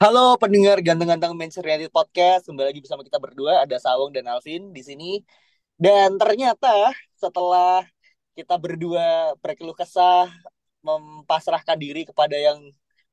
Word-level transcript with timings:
Halo 0.00 0.36
pendengar 0.36 0.80
ganteng-ganteng 0.84 1.32
Manchester 1.32 1.64
United 1.64 1.92
Podcast, 1.92 2.44
kembali 2.44 2.66
lagi 2.74 2.80
bersama 2.84 3.00
kita 3.06 3.16
berdua 3.16 3.64
ada 3.64 3.76
Sawong 3.80 4.12
dan 4.12 4.28
Alvin 4.28 4.72
di 4.74 4.82
sini. 4.84 5.10
Dan 5.74 6.20
ternyata 6.20 6.92
setelah 7.16 7.86
kita 8.36 8.58
berdua 8.58 9.32
berkeluh 9.40 9.74
kesah 9.74 10.28
mempasrahkan 10.84 11.78
diri 11.80 12.04
kepada 12.04 12.36
yang 12.36 12.60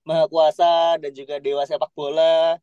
maha 0.03 0.25
kuasa 0.27 0.97
dan 0.97 1.13
juga 1.13 1.37
dewa 1.37 1.63
sepak 1.63 1.93
bola 1.93 2.57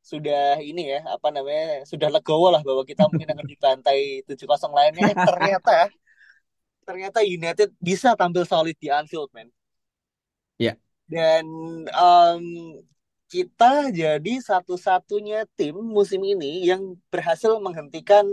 sudah 0.00 0.56
ini 0.64 0.88
ya 0.88 1.04
apa 1.04 1.28
namanya 1.28 1.84
sudah 1.84 2.08
legowo 2.08 2.48
lah 2.48 2.64
bahwa 2.64 2.80
kita 2.80 3.04
mungkin 3.12 3.28
akan 3.28 3.44
dibantai 3.44 4.24
7-0 4.24 4.72
lainnya 4.72 5.12
ternyata 5.28 5.92
ternyata 6.88 7.20
United 7.20 7.76
bisa 7.76 8.16
tampil 8.16 8.48
solid 8.48 8.74
di 8.80 8.88
Anfield 8.88 9.28
man 9.36 9.52
Ya. 10.58 10.74
dan 11.06 11.46
em, 11.86 12.44
kita 13.32 13.92
jadi 13.92 14.32
satu-satunya 14.40 15.44
tim 15.58 15.76
musim 15.96 16.20
ini 16.24 16.64
yang 16.70 16.96
berhasil 17.12 17.52
menghentikan 17.60 18.24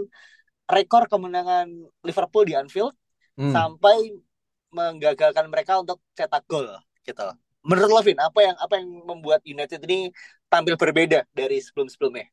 rekor 0.70 1.06
kemenangan 1.12 1.68
Liverpool 2.08 2.44
di 2.50 2.54
Anfield 2.58 2.94
Hmm. 3.38 3.56
sampai 3.56 4.16
menggagalkan 4.74 5.48
mereka 5.54 5.80
untuk 5.84 6.00
cetak 6.18 6.44
gol 6.52 6.68
gitu. 7.08 7.28
Menurut 7.66 7.90
lo 7.92 8.02
Vin, 8.06 8.20
apa 8.22 8.40
yang 8.46 8.56
apa 8.62 8.74
yang 8.80 8.90
membuat 9.10 9.42
United 9.46 9.82
ini 9.88 10.12
tampil 10.52 10.76
berbeda 10.80 11.26
dari 11.34 11.58
sebelum-sebelumnya? 11.62 12.28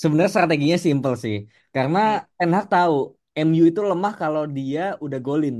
Sebenarnya 0.00 0.30
strateginya 0.34 0.78
simple 0.86 1.14
sih. 1.24 1.36
Karena 1.74 1.98
Ten 2.38 2.50
Hag 2.56 2.66
tahu 2.74 2.94
MU 3.46 3.64
itu 3.70 3.80
lemah 3.90 4.12
kalau 4.22 4.42
dia 4.56 4.80
udah 5.04 5.18
golin. 5.26 5.56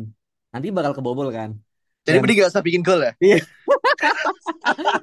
Nanti 0.52 0.66
bakal 0.76 0.92
kebobol 0.96 1.28
kan. 1.38 1.50
Jadi 2.08 2.16
Dan 2.16 2.22
mending 2.24 2.38
gak 2.40 2.52
usah 2.56 2.64
bikin 2.64 2.80
gol 2.80 3.00
ya? 3.04 3.12
Iya. 3.20 3.38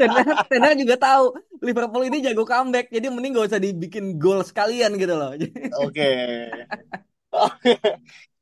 Ten 0.01 0.09
Hag, 0.09 0.27
Ten 0.49 0.61
Hag 0.65 0.77
juga 0.81 0.95
tahu 0.97 1.37
Liverpool 1.61 2.03
ini 2.09 2.17
jago 2.25 2.49
comeback. 2.49 2.89
Jadi 2.89 3.05
mending 3.13 3.37
gak 3.37 3.53
usah 3.53 3.61
dibikin 3.61 4.17
gol 4.17 4.41
sekalian 4.41 4.97
gitu 4.97 5.13
loh. 5.13 5.37
Oke. 5.85 6.09
Oke. 7.29 7.77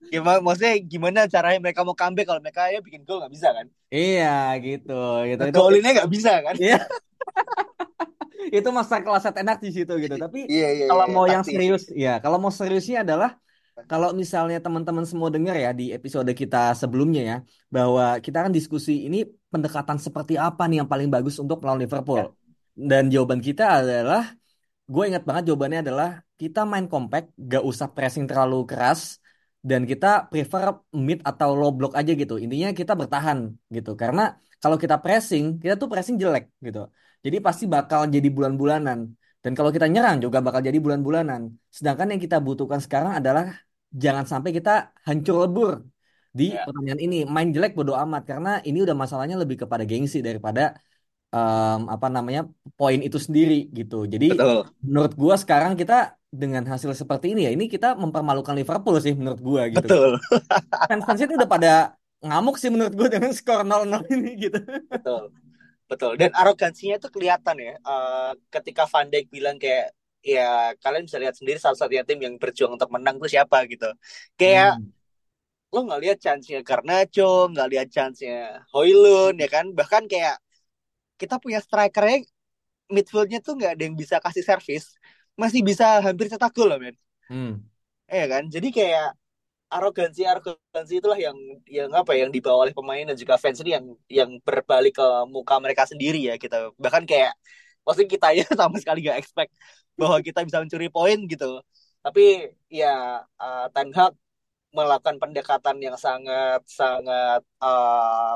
Gimana, 0.08 0.39
maksudnya 0.39 0.80
gimana 0.80 1.19
caranya 1.28 1.59
mereka 1.59 1.84
mau 1.84 1.91
comeback 1.91 2.23
kalau 2.23 2.39
mereka 2.39 2.72
ya 2.72 2.80
bikin 2.80 3.03
gol 3.03 3.19
nggak 3.19 3.34
bisa 3.36 3.52
kan? 3.52 3.67
Iya 3.91 4.56
gitu. 4.64 5.28
Gitu. 5.28 5.44
Itu 5.44 5.59
Golinnya 5.59 5.91
nggak 6.00 6.11
bisa 6.11 6.39
kan? 6.39 6.56
Iya. 6.56 6.80
itu 8.64 8.69
masa 8.72 9.03
kelas 9.03 9.28
Ten 9.28 9.47
Hag 9.52 9.59
di 9.59 9.75
situ 9.75 9.91
gitu. 10.00 10.16
Tapi 10.16 10.47
Iya 10.47 10.69
iya 10.72 10.86
kalau 10.88 11.06
iya, 11.09 11.11
mau 11.11 11.25
yang 11.28 11.44
serius, 11.44 11.84
ya 11.91 12.23
kalau 12.23 12.39
mau 12.39 12.53
seriusnya 12.53 13.03
adalah 13.03 13.36
kalau 13.90 14.14
misalnya 14.14 14.62
teman-teman 14.62 15.06
semua 15.06 15.34
dengar 15.34 15.58
ya 15.58 15.74
di 15.74 15.90
episode 15.90 16.30
kita 16.32 16.78
sebelumnya 16.78 17.22
ya, 17.22 17.38
bahwa 17.68 18.22
kita 18.22 18.46
kan 18.46 18.52
diskusi 18.54 19.10
ini 19.10 19.26
pendekatan 19.50 19.98
seperti 19.98 20.38
apa 20.38 20.70
nih 20.70 20.86
yang 20.86 20.90
paling 20.90 21.10
bagus 21.10 21.42
untuk 21.42 21.62
melawan 21.62 21.82
Liverpool. 21.82 22.22
Ya. 22.22 22.28
Dan 22.74 23.10
jawaban 23.14 23.42
kita 23.42 23.82
adalah, 23.82 24.34
gue 24.86 25.04
ingat 25.10 25.24
banget 25.26 25.44
jawabannya 25.50 25.80
adalah 25.86 26.10
kita 26.38 26.66
main 26.66 26.86
compact, 26.90 27.34
gak 27.38 27.64
usah 27.66 27.88
pressing 27.90 28.25
terlalu 28.30 28.66
keras, 28.66 29.18
dan 29.64 29.88
kita 29.88 30.28
prefer 30.28 30.76
mid 30.92 31.24
atau 31.24 31.56
low 31.56 31.72
block 31.72 31.96
aja 31.96 32.12
gitu. 32.12 32.36
Intinya 32.36 32.76
kita 32.76 32.94
bertahan 33.00 33.56
gitu. 33.72 33.96
Karena 33.96 34.36
kalau 34.59 34.76
kita 34.76 35.00
pressing, 35.00 35.58
kita 35.64 35.80
tuh 35.80 35.88
pressing 35.88 36.20
jelek 36.20 36.52
gitu. 36.59 36.92
Jadi 37.24 37.38
pasti 37.40 37.64
bakal 37.66 38.12
jadi 38.12 38.28
bulan-bulanan. 38.28 39.00
Dan 39.44 39.52
kalau 39.56 39.72
kita 39.76 39.88
nyerang 39.88 40.20
juga 40.20 40.44
bakal 40.44 40.59
jadi 40.64 40.80
bulan-bulanan. 40.80 41.52
Sedangkan 41.72 42.12
yang 42.12 42.20
kita 42.20 42.44
butuhkan 42.44 42.80
sekarang 42.84 43.20
adalah 43.20 43.56
jangan 44.04 44.26
sampai 44.31 44.52
kita 44.58 44.72
hancur 45.08 45.36
lebur 45.46 45.72
di 46.34 46.44
Ya. 46.54 46.66
pertandingan 46.66 47.00
ini. 47.06 47.18
Main 47.36 47.50
jelek 47.56 47.72
bodo 47.78 47.94
amat 48.04 48.22
karena 48.30 48.50
ini 48.68 48.78
udah 48.86 48.96
masalahnya 48.98 49.38
lebih 49.42 49.58
kepada 49.64 49.84
gengsi 49.86 50.18
daripada 50.26 50.62
em, 51.36 51.80
apa 51.96 52.08
namanya 52.16 52.42
poin 52.80 53.00
itu 53.08 53.18
sendiri 53.22 53.70
gitu. 53.78 53.96
Jadi 54.14 54.26
Betul. 54.34 54.58
menurut 54.86 55.14
gua 55.22 55.36
sekarang 55.44 55.74
kita 55.82 56.18
dengan 56.34 56.64
hasil 56.66 56.92
seperti 56.98 57.26
ini 57.38 57.46
ya 57.48 57.52
ini 57.53 57.66
kita 57.70 57.94
mempermalukan 57.94 58.56
Liverpool 58.58 58.98
sih 59.06 59.14
menurut 59.14 59.42
gua 59.42 59.62
gitu. 59.70 59.86
Betul. 59.86 60.09
Fans-fansnya 60.90 61.26
itu 61.30 61.36
udah 61.40 61.52
pada 61.56 61.72
ngamuk 62.24 62.56
sih 62.62 62.70
menurut 62.74 62.94
gua 62.98 63.08
dengan 63.14 63.32
skor 63.38 63.62
0-0 63.68 64.02
ini 64.16 64.30
gitu. 64.50 64.58
Betul. 64.90 65.24
Betul. 65.92 66.12
Dan 66.18 66.32
arogansinya 66.34 66.96
itu 66.98 67.09
kelihatan 67.14 67.56
ya. 67.59 67.74
Eh, 67.78 68.32
ketika 68.50 68.84
Van 68.90 69.08
Dijk 69.12 69.30
bilang 69.30 69.58
kayak 69.62 69.94
ya 70.23 70.72
kalian 70.84 71.03
bisa 71.07 71.19
lihat 71.23 71.35
sendiri 71.39 71.57
salah 71.61 71.78
satunya 71.79 72.03
tim 72.07 72.19
yang 72.25 72.35
berjuang 72.41 72.73
untuk 72.78 72.89
menang 72.95 73.16
itu 73.19 73.28
siapa 73.35 73.57
gitu. 73.72 73.85
Kayak 74.39 74.79
Hmm. 74.79 74.94
lo 75.73 75.79
nggak 75.88 76.01
lihat 76.03 76.17
chance-nya 76.25 76.59
Garnacho, 76.67 77.23
nggak 77.51 77.67
lihat 77.72 77.88
chance-nya 77.95 78.34
Højlund 78.73 79.35
ya 79.44 79.47
kan. 79.56 79.66
Bahkan 79.79 80.03
kayak 80.11 80.35
kita 81.22 81.35
punya 81.44 81.59
strikernya 81.66 82.17
midfieldnya 82.95 83.39
tuh 83.47 83.53
nggak 83.59 83.72
ada 83.75 83.84
yang 83.88 83.97
bisa 84.01 84.17
kasih 84.25 84.44
servis. 84.50 84.85
Masih 85.41 85.61
bisa 85.69 85.85
hampir 86.06 86.28
cetak 86.34 86.51
gol 86.57 86.67
loh 86.72 86.79
men. 86.84 86.95
Hmm. 87.29 87.66
Iya 88.11 88.23
kan? 88.34 88.44
Jadi 88.55 88.67
kayak 88.78 89.05
arogansi 89.75 90.22
arogansi 90.31 90.94
itulah 91.01 91.19
yang 91.28 91.38
yang 91.78 91.91
apa 92.00 92.11
ya, 92.16 92.19
yang 92.25 92.34
dibawa 92.38 92.57
oleh 92.67 92.75
pemain 92.79 93.05
dan 93.09 93.17
juga 93.22 93.35
fans 93.44 93.59
ini 93.63 93.72
yang 93.78 93.85
yang 94.19 94.31
berbalik 94.47 94.94
ke 95.00 95.05
muka 95.35 95.55
mereka 95.63 95.84
sendiri 95.91 96.19
ya 96.29 96.34
gitu 96.44 96.57
bahkan 96.84 97.03
kayak 97.11 97.34
maksudnya 97.86 98.10
kita 98.16 98.28
ya 98.36 98.46
sama 98.62 98.76
sekali 98.82 99.06
gak 99.06 99.20
expect 99.20 99.52
bahwa 100.00 100.18
kita 100.24 100.40
bisa 100.48 100.58
mencuri 100.64 100.88
poin 100.90 101.20
gitu 101.28 101.62
tapi 102.04 102.52
ya 102.68 103.24
eh, 103.24 103.66
Ten 103.72 103.90
Hag 103.96 104.14
melakukan 104.74 105.22
pendekatan 105.22 105.78
yang 105.80 105.96
sangat 105.96 106.66
sangat 106.66 107.42
eh, 107.62 108.34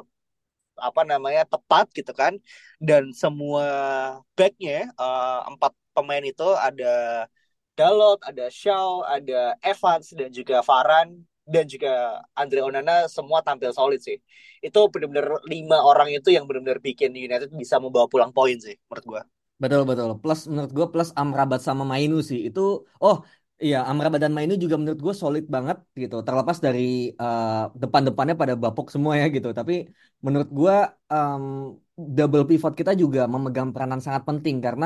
apa 0.78 1.02
namanya 1.10 1.42
tepat 1.50 1.90
gitu 1.98 2.14
kan 2.14 2.38
dan 2.78 3.10
semua 3.12 3.66
backnya 4.38 4.88
eh, 4.94 5.40
empat 5.52 5.74
pemain 5.96 6.22
itu 6.22 6.48
ada 6.54 7.26
Dalot, 7.78 8.18
ada 8.26 8.50
Shaw, 8.50 9.06
ada 9.06 9.54
Evans 9.62 10.10
dan 10.18 10.34
juga 10.34 10.66
Varane 10.66 11.22
dan 11.46 11.70
juga 11.70 12.26
Andre 12.34 12.66
Onana 12.66 13.06
semua 13.06 13.46
tampil 13.46 13.70
solid 13.70 14.02
sih. 14.02 14.18
Itu 14.66 14.90
benar-benar 14.90 15.46
lima 15.46 15.78
orang 15.86 16.10
itu 16.10 16.34
yang 16.34 16.50
benar-benar 16.50 16.82
bikin 16.82 17.14
United 17.14 17.54
bisa 17.54 17.78
membawa 17.78 18.10
pulang 18.10 18.34
poin 18.34 18.58
sih 18.58 18.74
menurut 18.90 19.06
gua. 19.06 19.22
Betul 19.62 19.82
betul. 19.90 20.10
Plus 20.22 20.40
menurut 20.52 20.72
gue 20.78 20.86
plus 20.94 21.10
Amrabat 21.22 21.60
sama 21.68 21.84
Mainu 21.92 22.16
sih 22.30 22.40
itu 22.48 22.62
oh 23.04 23.16
iya 23.64 23.78
Amrabat 23.90 24.20
dan 24.24 24.34
Mainu 24.38 24.54
juga 24.64 24.76
menurut 24.80 25.02
gue 25.06 25.14
solid 25.24 25.44
banget 25.56 25.78
gitu. 26.02 26.16
Terlepas 26.28 26.58
dari 26.66 26.82
eh, 27.22 27.48
depan-depannya 27.82 28.36
pada 28.42 28.54
bapuk 28.64 28.88
semua 28.94 29.14
ya 29.22 29.26
gitu. 29.36 29.48
Tapi 29.60 29.74
menurut 30.26 30.50
gue 30.60 30.74
em, 31.14 31.44
double 32.18 32.44
pivot 32.50 32.74
kita 32.80 32.92
juga 33.02 33.20
memegang 33.34 33.70
peranan 33.74 34.00
sangat 34.06 34.24
penting 34.30 34.56
karena 34.66 34.86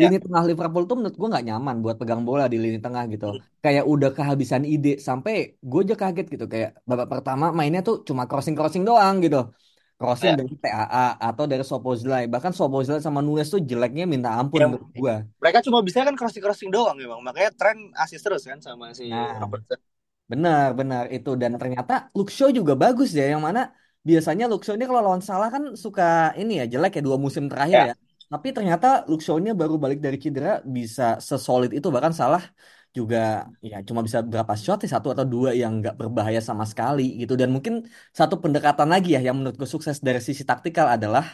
Ya, 0.00 0.08
lini 0.08 0.16
tengah 0.24 0.42
Liverpool 0.48 0.84
tuh 0.88 0.96
menurut 0.98 1.16
gue 1.20 1.28
nggak 1.32 1.44
nyaman 1.48 1.76
buat 1.84 1.96
pegang 2.00 2.22
bola 2.28 2.44
di 2.52 2.56
lini 2.64 2.78
tengah 2.84 3.02
gitu. 3.12 3.26
Kayak 3.64 3.84
udah 3.92 4.08
kehabisan 4.16 4.62
ide 4.72 4.90
sampai 5.08 5.32
gue 5.70 5.80
aja 5.84 5.94
kaget 6.02 6.24
gitu 6.34 6.44
kayak 6.52 6.68
babak 6.88 7.08
pertama 7.12 7.44
mainnya 7.58 7.80
tuh 7.88 7.94
cuma 8.08 8.22
crossing-crossing 8.30 8.82
doang 8.88 9.14
gitu. 9.24 9.38
Crossing 10.00 10.32
ya, 10.32 10.36
dari 10.40 10.54
TAA 10.56 11.06
atau 11.20 11.44
dari 11.44 11.60
Szoboszlai. 11.60 12.24
Bahkan 12.24 12.52
Szoboszlai 12.56 13.04
sama 13.04 13.20
Nunes 13.20 13.52
tuh 13.52 13.60
jeleknya 13.60 14.08
minta 14.08 14.32
ampun 14.32 14.56
yang 14.56 14.72
menurut 14.72 14.88
gua. 14.96 15.14
mereka 15.36 15.58
cuma 15.60 15.78
bisa 15.84 16.00
kan 16.08 16.16
crossing-crossing 16.16 16.72
doang 16.72 16.96
memang. 16.96 17.20
Makanya 17.20 17.50
tren 17.52 17.76
asis 17.92 18.20
terus 18.24 18.42
kan 18.48 18.58
sama 18.64 18.96
si 18.96 19.12
Nah, 19.12 19.36
Robertson. 19.44 19.76
benar 20.30 20.66
benar 20.78 21.04
itu 21.12 21.30
dan 21.36 21.52
ternyata 21.60 21.92
Luke 22.16 22.32
Shaw 22.32 22.48
juga 22.54 22.72
bagus 22.78 23.10
ya 23.18 23.24
yang 23.34 23.42
mana 23.42 23.60
biasanya 24.08 24.44
Luke 24.48 24.64
Shaw 24.64 24.78
ini 24.78 24.86
kalau 24.88 25.02
lawan 25.04 25.20
Salah 25.28 25.48
kan 25.54 25.62
suka 25.76 26.32
ini 26.40 26.52
ya 26.60 26.64
jelek 26.72 26.92
ya 26.96 27.02
dua 27.04 27.18
musim 27.20 27.44
terakhir 27.50 27.76
Ya, 27.76 27.86
ya. 27.92 27.94
Tapi 28.30 28.48
ternyata 28.56 28.86
Luke 29.10 29.20
Shaw 29.26 29.36
ini 29.42 29.50
baru 29.50 29.74
balik 29.74 29.98
dari 29.98 30.16
cedera 30.22 30.62
bisa 30.76 31.18
sesolid 31.18 31.70
itu 31.74 31.88
bahkan 31.90 32.14
Salah 32.14 32.42
juga 32.98 33.46
ya 33.62 33.76
cuma 33.88 34.00
bisa 34.06 34.18
berapa 34.32 34.52
shot 34.58 34.78
ya 34.84 34.88
satu 34.98 35.08
atau 35.14 35.26
dua 35.34 35.50
yang 35.54 35.72
nggak 35.80 35.94
berbahaya 36.00 36.40
sama 36.48 36.64
sekali 36.70 37.02
gitu. 37.20 37.32
Dan 37.40 37.48
mungkin 37.54 37.74
satu 38.18 38.34
pendekatan 38.42 38.88
lagi 38.94 39.08
ya 39.14 39.20
yang 39.26 39.38
menurutku 39.38 39.66
sukses 39.74 39.96
dari 40.06 40.20
sisi 40.28 40.42
taktikal 40.50 40.86
adalah 40.96 41.24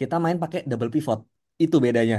kita 0.00 0.14
main 0.24 0.36
pakai 0.42 0.64
double 0.70 0.90
pivot. 0.94 1.20
Itu 1.64 1.76
bedanya. 1.84 2.16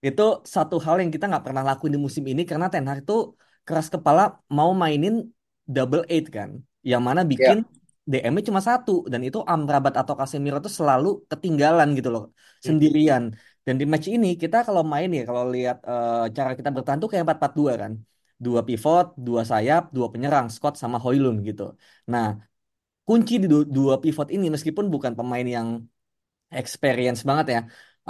Itu 0.00 0.22
satu 0.54 0.76
hal 0.84 0.96
yang 1.02 1.10
kita 1.14 1.24
nggak 1.30 1.44
pernah 1.46 1.62
lakuin 1.64 1.92
di 1.96 2.00
musim 2.00 2.24
ini 2.32 2.42
karena 2.48 2.66
Ten 2.72 2.84
Hag 2.88 3.04
itu 3.04 3.36
keras 3.66 3.88
kepala 3.92 4.40
mau 4.48 4.70
mainin 4.72 5.14
double 5.68 6.04
eight 6.08 6.26
kan 6.32 6.50
yang 6.80 7.04
mana 7.04 7.20
ya, 7.20 7.28
bikin 7.32 7.58
DM-nya 8.10 8.42
cuma 8.48 8.60
satu. 8.64 9.04
Dan 9.12 9.20
itu 9.28 9.38
Amrabat 9.44 9.94
atau 10.00 10.14
Casemiro 10.16 10.58
tuh 10.58 10.72
selalu 10.72 11.08
ketinggalan 11.30 11.88
gitu 11.98 12.08
loh 12.14 12.24
sendirian. 12.64 13.36
Dan 13.66 13.74
di 13.80 13.84
match 13.92 14.06
ini 14.14 14.28
kita 14.42 14.56
kalau 14.66 14.82
main 14.92 15.08
ya 15.18 15.22
kalau 15.28 15.42
lihat 15.54 15.76
uh, 15.90 16.24
cara 16.36 16.50
kita 16.58 16.68
bertahan 16.76 16.98
tuh 17.02 17.08
kayak 17.12 17.24
4-4-2 17.26 17.72
kan. 17.82 17.92
Dua 18.44 18.60
pivot, 18.68 19.06
dua 19.26 19.40
sayap, 19.50 19.82
dua 19.96 20.06
penyerang, 20.12 20.46
Scott 20.54 20.74
sama 20.82 20.96
Hoylund 21.04 21.38
gitu. 21.48 21.62
Nah, 22.12 22.24
kunci 23.08 23.34
di 23.42 23.46
dua 23.76 23.94
pivot 24.04 24.28
ini 24.36 24.46
meskipun 24.54 24.86
bukan 24.94 25.12
pemain 25.18 25.46
yang 25.56 25.68
experience 26.60 27.20
banget 27.28 27.46
ya. 27.56 27.60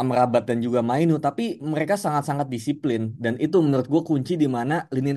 Amrabat 0.00 0.42
dan 0.48 0.58
juga 0.66 0.80
Mainu, 0.90 1.14
tapi 1.26 1.42
mereka 1.74 1.94
sangat-sangat 2.04 2.46
disiplin 2.54 3.00
dan 3.24 3.34
itu 3.44 3.56
menurut 3.66 3.86
gue 3.92 4.02
kunci 4.10 4.32
di 4.42 4.48
mana 4.56 4.74
lini 4.96 5.10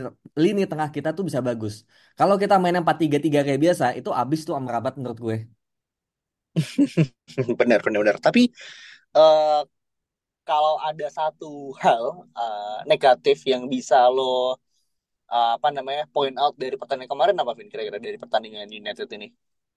lini 0.44 0.62
tengah 0.72 0.90
kita 0.96 1.10
tuh 1.18 1.24
bisa 1.30 1.40
bagus. 1.48 1.74
Kalau 2.20 2.36
kita 2.42 2.56
main 2.64 2.76
4-3-3 2.82 3.40
kayak 3.46 3.62
biasa, 3.66 3.86
itu 4.00 4.10
abis 4.22 4.40
tuh 4.48 4.56
Amrabat 4.60 4.94
menurut 5.00 5.20
gue. 5.26 5.38
benar, 7.60 7.80
benar, 7.86 8.00
benar. 8.04 8.18
Tapi 8.22 8.42
uh, 9.18 9.62
kalau 10.44 10.76
ada 10.84 11.08
satu 11.08 11.72
hal 11.80 12.28
uh, 12.36 12.80
negatif 12.88 13.44
yang 13.48 13.68
bisa 13.72 14.08
lo 14.12 14.56
uh, 15.32 15.52
apa 15.58 15.68
namanya 15.72 16.04
point 16.12 16.36
out 16.38 16.54
dari 16.60 16.76
pertandingan 16.78 17.12
kemarin 17.12 17.36
apa 17.40 17.52
Vin 17.58 17.72
kira-kira 17.72 17.98
dari 17.98 18.18
pertandingan 18.20 18.68
United 18.70 19.08
ini? 19.18 19.28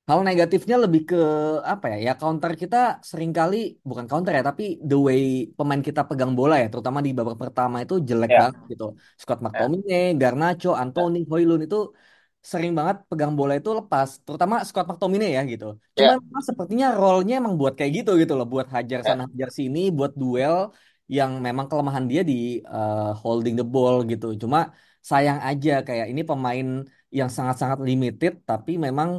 Hal 0.06 0.22
negatifnya 0.22 0.78
lebih 0.78 1.02
ke 1.10 1.22
apa 1.66 1.98
ya? 1.98 1.98
Ya 1.98 2.12
counter 2.14 2.54
kita 2.54 3.02
sering 3.02 3.34
kali 3.34 3.82
bukan 3.82 4.06
counter 4.06 4.38
ya, 4.38 4.42
tapi 4.46 4.78
the 4.78 4.94
way 4.94 5.50
pemain 5.58 5.82
kita 5.82 6.06
pegang 6.06 6.38
bola 6.38 6.62
ya, 6.62 6.70
terutama 6.70 7.02
di 7.02 7.10
babak 7.10 7.34
pertama 7.34 7.82
itu 7.82 7.98
jelek 7.98 8.30
yeah. 8.30 8.38
banget 8.46 8.56
gitu. 8.70 8.86
Scott 9.18 9.42
ya. 9.42 9.50
McTominay, 9.50 9.90
yeah. 9.90 10.10
Garnacho, 10.14 10.78
Anthony, 10.78 11.26
yeah. 11.26 11.30
Hoylund 11.30 11.62
itu 11.66 11.90
sering 12.50 12.72
banget 12.78 12.96
pegang 13.10 13.32
bola 13.38 13.52
itu 13.60 13.70
lepas, 13.80 14.08
terutama 14.26 14.54
Scott 14.68 14.86
McTominay 14.88 15.30
ya 15.36 15.42
gitu. 15.52 15.64
Cuma 15.96 16.14
yeah. 16.14 16.42
sepertinya 16.48 16.86
role-nya 17.00 17.34
emang 17.42 17.54
buat 17.60 17.74
kayak 17.78 17.92
gitu 17.98 18.10
gitu 18.22 18.32
loh, 18.38 18.46
buat 18.54 18.68
hajar 18.74 18.98
yeah. 19.02 19.08
sana 19.08 19.22
hajar 19.30 19.50
sini, 19.58 19.80
buat 19.98 20.12
duel 20.22 20.56
yang 21.16 21.30
memang 21.46 21.66
kelemahan 21.70 22.04
dia 22.10 22.22
di 22.30 22.34
uh, 22.76 23.10
holding 23.22 23.54
the 23.58 23.66
ball 23.72 23.96
gitu. 24.12 24.26
Cuma 24.42 24.58
sayang 25.10 25.38
aja 25.48 25.70
kayak 25.86 26.06
ini 26.12 26.22
pemain 26.30 26.66
yang 27.18 27.30
sangat-sangat 27.36 27.78
limited 27.88 28.32
tapi 28.50 28.72
memang 28.86 29.10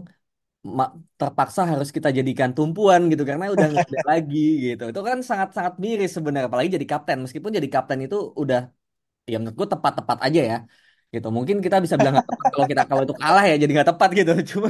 terpaksa 1.20 1.62
harus 1.72 1.90
kita 1.96 2.10
jadikan 2.18 2.52
tumpuan 2.58 3.02
gitu 3.12 3.24
karena 3.30 3.46
udah 3.56 3.66
nggak 3.72 3.88
ada 3.88 4.02
lagi 4.12 4.40
gitu 4.66 4.84
itu 4.92 5.02
kan 5.10 5.18
sangat 5.30 5.50
sangat 5.56 5.74
miris 5.84 6.12
sebenarnya 6.16 6.48
apalagi 6.52 6.70
jadi 6.76 6.88
kapten 6.92 7.18
meskipun 7.24 7.52
jadi 7.58 7.70
kapten 7.76 8.00
itu 8.06 8.16
udah 8.42 8.60
ya 9.32 9.36
menurut 9.40 9.56
gue 9.60 9.68
tepat-tepat 9.74 10.18
aja 10.28 10.42
ya 10.52 10.58
gitu 11.14 11.28
mungkin 11.36 11.58
kita 11.66 11.76
bisa 11.84 11.96
bilang 12.00 12.14
gak 12.20 12.28
tepat 12.30 12.48
kalau 12.54 12.66
kita 12.72 12.82
kalau 12.90 13.02
itu 13.06 13.16
kalah 13.22 13.44
ya 13.50 13.54
jadi 13.62 13.72
nggak 13.76 13.90
tepat 13.92 14.10
gitu 14.20 14.32
cuma 14.52 14.70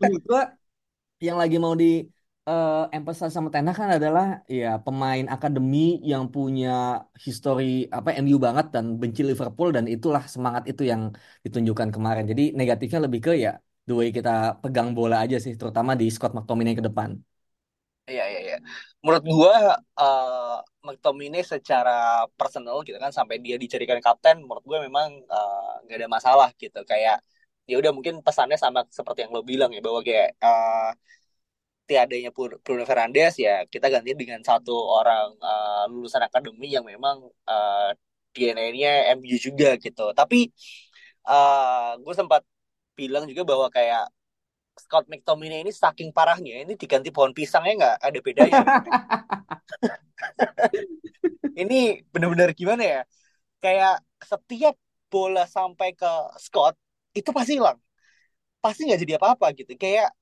menurut 0.00 0.22
gue 0.30 0.40
yang 1.26 1.36
lagi 1.42 1.56
mau 1.64 1.74
di 1.82 1.86
uh, 2.50 2.70
emphasize 2.96 3.32
sama 3.36 3.48
Ten 3.54 3.66
kan 3.80 3.90
adalah 3.98 4.26
ya 4.58 4.66
pemain 4.84 5.24
akademi 5.34 5.78
yang 6.10 6.24
punya 6.34 6.70
histori 7.26 7.62
apa 7.96 8.08
MU 8.24 8.36
banget 8.46 8.66
dan 8.74 8.84
benci 9.00 9.20
Liverpool 9.30 9.68
dan 9.76 9.84
itulah 9.94 10.22
semangat 10.34 10.62
itu 10.70 10.82
yang 10.92 11.02
ditunjukkan 11.44 11.88
kemarin 11.94 12.24
jadi 12.32 12.42
negatifnya 12.60 13.00
lebih 13.06 13.20
ke 13.26 13.32
ya 13.46 13.52
the 13.88 13.94
kita 14.16 14.30
pegang 14.62 14.88
bola 14.96 15.16
aja 15.24 15.36
sih, 15.44 15.54
terutama 15.60 15.92
di 16.00 16.06
Scott 16.14 16.32
McTominay 16.36 16.74
ke 16.78 16.84
depan. 16.88 17.10
Iya, 18.08 18.22
iya, 18.32 18.40
iya. 18.46 18.56
Menurut 19.04 19.24
gua 19.30 19.54
uh, 19.94 20.58
McTominay 20.82 21.42
secara 21.46 22.26
personal 22.34 22.82
gitu 22.82 22.98
kan 22.98 23.14
sampai 23.14 23.38
dia 23.44 23.54
dicarikan 23.54 24.02
kapten, 24.02 24.42
menurut 24.42 24.64
gua 24.66 24.78
memang 24.82 25.08
eh, 25.22 25.72
nggak 25.86 25.96
uh, 25.96 26.00
ada 26.02 26.08
masalah 26.10 26.48
gitu. 26.58 26.80
Kayak 26.82 27.22
ya 27.68 27.74
udah 27.80 27.92
mungkin 27.96 28.14
pesannya 28.26 28.58
sama 28.58 28.82
seperti 28.90 29.18
yang 29.28 29.32
lo 29.36 29.42
bilang 29.44 29.70
ya 29.76 29.80
bahwa 29.84 30.00
kayak 30.02 30.34
uh, 30.42 30.90
tiadanya 31.88 32.30
Bruno 32.64 32.84
Fernandes 32.84 33.40
ya 33.40 33.64
kita 33.72 33.86
ganti 33.88 34.12
dengan 34.12 34.40
satu 34.44 34.72
orang 34.98 35.26
uh, 35.40 35.84
lulusan 35.92 36.20
akademi 36.28 36.68
yang 36.76 36.84
memang 36.84 37.16
uh, 37.48 37.88
DNA-nya 38.36 39.14
MU 39.16 39.36
juga 39.40 39.76
gitu. 39.80 40.12
Tapi 40.18 40.52
uh, 41.28 41.96
gue 42.02 42.14
sempat 42.20 42.42
bilang 42.98 43.24
juga 43.30 43.42
bahwa 43.50 43.66
kayak 43.72 44.04
Scott 44.78 45.04
McTominay 45.10 45.60
ini 45.66 45.72
saking 45.74 46.10
parahnya 46.16 46.64
ini 46.64 46.74
diganti 46.78 47.08
pohon 47.14 47.32
pisangnya 47.36 47.72
nggak 47.80 47.96
ada 48.06 48.18
bedanya. 48.24 48.62
ini 51.62 52.02
benar-benar 52.12 52.50
gimana 52.54 52.82
ya? 52.82 53.00
Kayak 53.62 54.02
setiap 54.22 54.74
bola 55.10 55.44
sampai 55.48 55.96
ke 55.96 56.10
Scott 56.38 56.74
itu 57.16 57.30
pasti 57.34 57.58
hilang, 57.58 57.78
pasti 58.62 58.86
nggak 58.86 59.00
jadi 59.02 59.14
apa-apa 59.18 59.46
gitu. 59.58 59.74
Kayak 59.74 60.14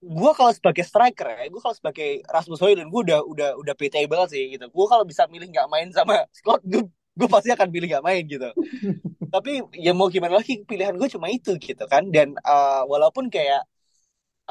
gue 0.00 0.30
kalau 0.38 0.52
sebagai 0.54 0.84
striker 0.86 1.26
ya, 1.28 1.48
gue 1.52 1.60
kalau 1.60 1.76
sebagai 1.76 2.10
Rasmus 2.28 2.60
Højlund 2.62 2.88
gue 2.92 3.00
udah 3.10 3.20
udah 3.26 3.48
udah 3.60 3.74
banget 4.08 4.28
sih 4.32 4.42
gitu. 4.56 4.64
Gue 4.70 4.86
kalau 4.88 5.04
bisa 5.04 5.28
milih 5.28 5.48
nggak 5.52 5.68
main 5.72 5.88
sama 5.92 6.24
Scott, 6.32 6.62
gue 6.64 6.84
gue 7.16 7.28
pasti 7.32 7.48
akan 7.48 7.68
pilih 7.72 7.88
nggak 7.88 8.04
main 8.04 8.22
gitu. 8.28 8.50
Tapi 9.34 9.64
ya 9.72 9.96
mau 9.96 10.12
gimana 10.12 10.36
lagi 10.38 10.62
pilihan 10.68 10.94
gue 11.00 11.08
cuma 11.08 11.32
itu 11.32 11.56
gitu 11.56 11.84
kan. 11.88 12.04
Dan 12.12 12.36
uh, 12.44 12.84
walaupun 12.84 13.32
kayak 13.32 13.64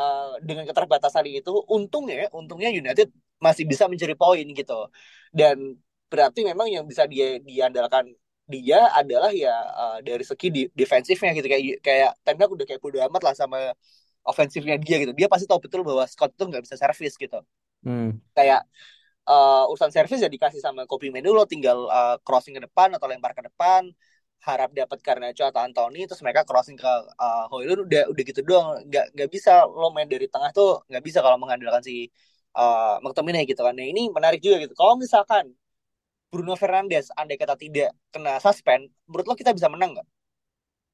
uh, 0.01 0.41
dengan 0.41 0.65
keterbatasan 0.65 1.29
itu 1.29 1.53
untungnya 1.69 2.27
untungnya 2.33 2.73
United 2.73 3.13
masih 3.37 3.69
bisa 3.69 3.85
mencari 3.85 4.17
poin 4.17 4.45
gitu. 4.49 4.89
Dan 5.29 5.77
berarti 6.09 6.41
memang 6.41 6.67
yang 6.73 6.85
bisa 6.89 7.05
dia 7.05 7.37
diandalkan 7.37 8.09
dia 8.45 8.93
adalah 8.93 9.33
ya 9.33 9.53
uh, 9.73 9.97
dari 10.01 10.25
segi 10.25 10.47
di, 10.49 10.61
defensifnya 10.73 11.37
gitu. 11.37 11.45
Kayak 11.45 11.63
kayak 11.85 12.11
Ten 12.25 12.35
udah 12.41 12.65
kayak 12.65 12.81
bodo 12.81 12.97
amat 13.05 13.21
lah 13.21 13.33
sama 13.37 13.59
ofensifnya 14.25 14.81
dia 14.81 14.97
gitu. 15.05 15.13
Dia 15.13 15.29
pasti 15.29 15.45
tahu 15.45 15.61
betul 15.61 15.85
bahwa 15.85 16.05
Scott 16.09 16.33
tuh 16.33 16.49
nggak 16.49 16.65
bisa 16.65 16.75
servis 16.81 17.13
gitu. 17.13 17.45
Hmm. 17.85 18.17
kayak 18.33 18.65
uh, 19.27 19.69
urusan 19.69 19.91
servis 19.93 20.21
ya 20.21 20.29
dikasih 20.29 20.61
sama 20.61 20.85
Kopi 20.89 21.09
Menu 21.13 21.33
lo 21.33 21.45
tinggal 21.49 21.89
uh, 21.89 22.15
crossing 22.21 22.55
ke 22.57 22.61
depan 22.63 22.93
atau 22.95 23.05
lempar 23.09 23.33
ke 23.33 23.43
depan 23.45 23.89
harap 24.45 24.69
dapat 24.77 25.01
karena 25.01 25.33
atau 25.33 25.57
Anthony 25.57 26.05
terus 26.05 26.21
mereka 26.21 26.45
crossing 26.45 26.77
ke 26.77 26.85
uh, 27.17 27.49
Hoylund 27.49 27.89
udah 27.89 28.05
udah 28.13 28.23
gitu 28.23 28.41
doang. 28.45 28.77
Nggak 28.85 29.17
nggak 29.17 29.29
bisa 29.33 29.65
lo 29.65 29.89
main 29.89 30.05
dari 30.05 30.29
tengah 30.29 30.53
tuh 30.53 30.85
nggak 30.85 31.03
bisa 31.03 31.19
kalau 31.25 31.37
mengandalkan 31.41 31.81
si 31.81 32.13
uh, 32.53 33.01
McTominay 33.01 33.49
gitu 33.49 33.65
kan. 33.65 33.73
Nah 33.73 33.85
ini 33.89 34.13
menarik 34.13 34.39
juga 34.45 34.61
gitu. 34.61 34.77
Kalau 34.77 34.93
misalkan 35.01 35.49
Bruno 36.29 36.53
Fernandes 36.53 37.09
andai 37.17 37.41
kata 37.41 37.57
tidak 37.57 37.89
kena 38.13 38.37
suspend 38.37 38.93
menurut 39.09 39.25
lo 39.25 39.33
kita 39.33 39.49
bisa 39.49 39.65
menang 39.65 39.97
nggak? 39.97 40.07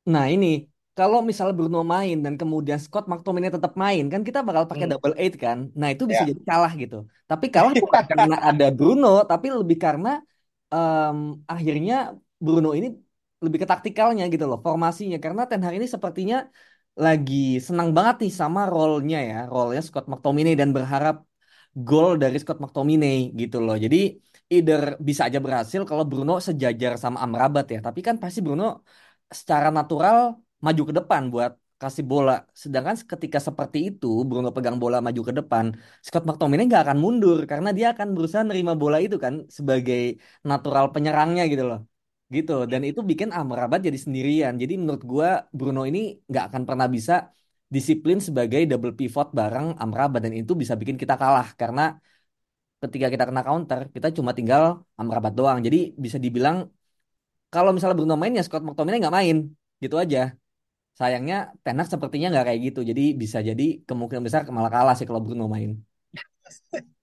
Nah 0.08 0.26
ini 0.32 0.71
kalau 0.98 1.20
misalnya 1.24 1.56
Bruno 1.56 1.80
main 1.88 2.18
dan 2.26 2.34
kemudian 2.42 2.80
Scott 2.86 3.08
McTominay 3.08 3.52
tetap 3.56 3.74
main 3.80 4.04
kan 4.12 4.22
kita 4.28 4.40
bakal 4.48 4.64
pakai 4.68 4.86
hmm. 4.86 4.94
double 4.94 5.16
eight 5.16 5.36
kan? 5.40 5.58
Nah 5.80 5.88
itu 5.94 6.04
bisa 6.10 6.22
yeah. 6.24 6.30
jadi 6.36 6.42
kalah 6.44 6.74
gitu. 6.76 6.96
Tapi 7.32 7.46
kalah 7.48 7.72
bukan 7.84 8.04
karena 8.12 8.38
ada 8.50 8.68
Bruno 8.78 9.24
tapi 9.32 9.48
lebih 9.60 9.78
karena 9.80 10.20
um, 10.68 11.40
akhirnya 11.48 11.96
Bruno 12.44 12.76
ini 12.78 12.88
lebih 13.44 13.64
ke 13.64 13.68
taktikalnya 13.72 14.24
gitu 14.34 14.46
loh 14.52 14.60
formasinya. 14.60 15.18
Karena 15.24 15.48
Ten 15.50 15.64
Hag 15.64 15.76
ini 15.80 15.88
sepertinya 15.88 16.44
lagi 17.06 17.36
senang 17.68 17.90
banget 17.96 18.16
nih 18.28 18.34
sama 18.42 18.68
role-nya 18.68 19.18
ya 19.30 19.38
role-nya 19.48 19.82
Scott 19.88 20.06
McTominay 20.12 20.60
dan 20.60 20.70
berharap 20.76 21.24
gol 21.72 22.20
dari 22.20 22.36
Scott 22.44 22.60
McTominay 22.60 23.32
gitu 23.42 23.58
loh. 23.64 23.80
Jadi 23.80 23.98
either 24.52 25.00
bisa 25.08 25.22
aja 25.32 25.40
berhasil 25.40 25.82
kalau 25.90 26.04
Bruno 26.04 26.34
sejajar 26.48 27.00
sama 27.00 27.18
Amrabat 27.24 27.66
ya. 27.74 27.80
Tapi 27.80 28.00
kan 28.08 28.16
pasti 28.20 28.40
Bruno 28.44 28.84
secara 29.32 29.72
natural 29.72 30.18
maju 30.66 30.82
ke 30.90 30.94
depan 31.00 31.22
buat 31.34 31.52
kasih 31.82 32.06
bola. 32.12 32.34
Sedangkan 32.64 32.96
ketika 33.12 33.40
seperti 33.48 33.78
itu, 33.90 34.08
Bruno 34.30 34.50
pegang 34.56 34.78
bola 34.84 34.98
maju 35.06 35.22
ke 35.30 35.34
depan, 35.40 35.66
Scott 36.06 36.24
McTominay 36.28 36.66
nggak 36.70 36.84
akan 36.86 36.98
mundur 37.04 37.38
karena 37.52 37.70
dia 37.78 37.88
akan 37.94 38.08
berusaha 38.16 38.44
nerima 38.50 38.74
bola 38.82 38.98
itu 39.06 39.16
kan 39.26 39.34
sebagai 39.58 40.00
natural 40.50 40.86
penyerangnya 40.94 41.44
gitu 41.52 41.64
loh. 41.70 41.80
Gitu. 42.36 42.52
Dan 42.72 42.82
itu 42.90 43.00
bikin 43.12 43.30
Amrabat 43.40 43.80
jadi 43.88 44.00
sendirian. 44.06 44.54
Jadi 44.62 44.74
menurut 44.82 45.04
gua 45.12 45.30
Bruno 45.58 45.82
ini 45.90 46.00
nggak 46.30 46.44
akan 46.50 46.64
pernah 46.70 46.88
bisa 46.96 47.14
disiplin 47.76 48.18
sebagai 48.28 48.62
double 48.70 48.94
pivot 49.00 49.28
bareng 49.40 49.68
Amrabat 49.84 50.20
dan 50.26 50.34
itu 50.42 50.54
bisa 50.62 50.74
bikin 50.82 50.98
kita 51.02 51.16
kalah 51.22 51.48
karena 51.62 51.82
ketika 52.82 53.08
kita 53.14 53.24
kena 53.30 53.42
counter 53.48 53.80
kita 53.96 54.08
cuma 54.18 54.32
tinggal 54.38 54.64
Amrabat 55.02 55.34
doang. 55.40 55.60
Jadi 55.66 55.78
bisa 56.06 56.18
dibilang 56.26 56.58
kalau 57.54 57.70
misalnya 57.74 57.96
Bruno 58.00 58.16
main 58.22 58.34
ya 58.38 58.44
Scott 58.48 58.64
McTominay 58.66 59.00
nggak 59.02 59.16
main 59.20 59.38
gitu 59.84 59.96
aja. 60.04 60.20
Sayangnya 61.02 61.50
Tenak 61.66 61.90
sepertinya 61.90 62.30
nggak 62.30 62.46
kayak 62.54 62.62
gitu. 62.70 62.86
Jadi 62.86 63.18
bisa 63.18 63.42
jadi 63.42 63.82
kemungkinan 63.90 64.22
besar 64.22 64.46
malah 64.54 64.70
kalah 64.70 64.94
sih 64.94 65.10
kalau 65.10 65.26
Bruno 65.26 65.50
main. 65.50 65.82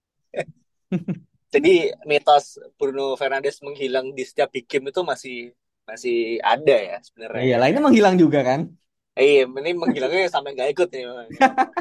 jadi 1.55 1.99
mitos 2.07 2.63
Bruno 2.79 3.19
Fernandes 3.19 3.59
menghilang 3.67 4.15
di 4.15 4.23
setiap 4.23 4.55
big 4.55 4.71
game 4.71 4.95
itu 4.95 5.03
masih 5.03 5.51
masih 5.83 6.39
ada 6.47 6.77
ya 6.79 6.97
sebenarnya. 7.03 7.43
Iya, 7.43 7.57
lainnya 7.59 7.83
menghilang 7.83 8.15
juga 8.15 8.47
kan? 8.47 8.71
Iya, 9.19 9.51
ini 9.51 9.71
menghilangnya 9.75 10.31
sampai 10.35 10.55
nggak 10.55 10.71
ikut 10.79 10.89
nih. 10.95 11.05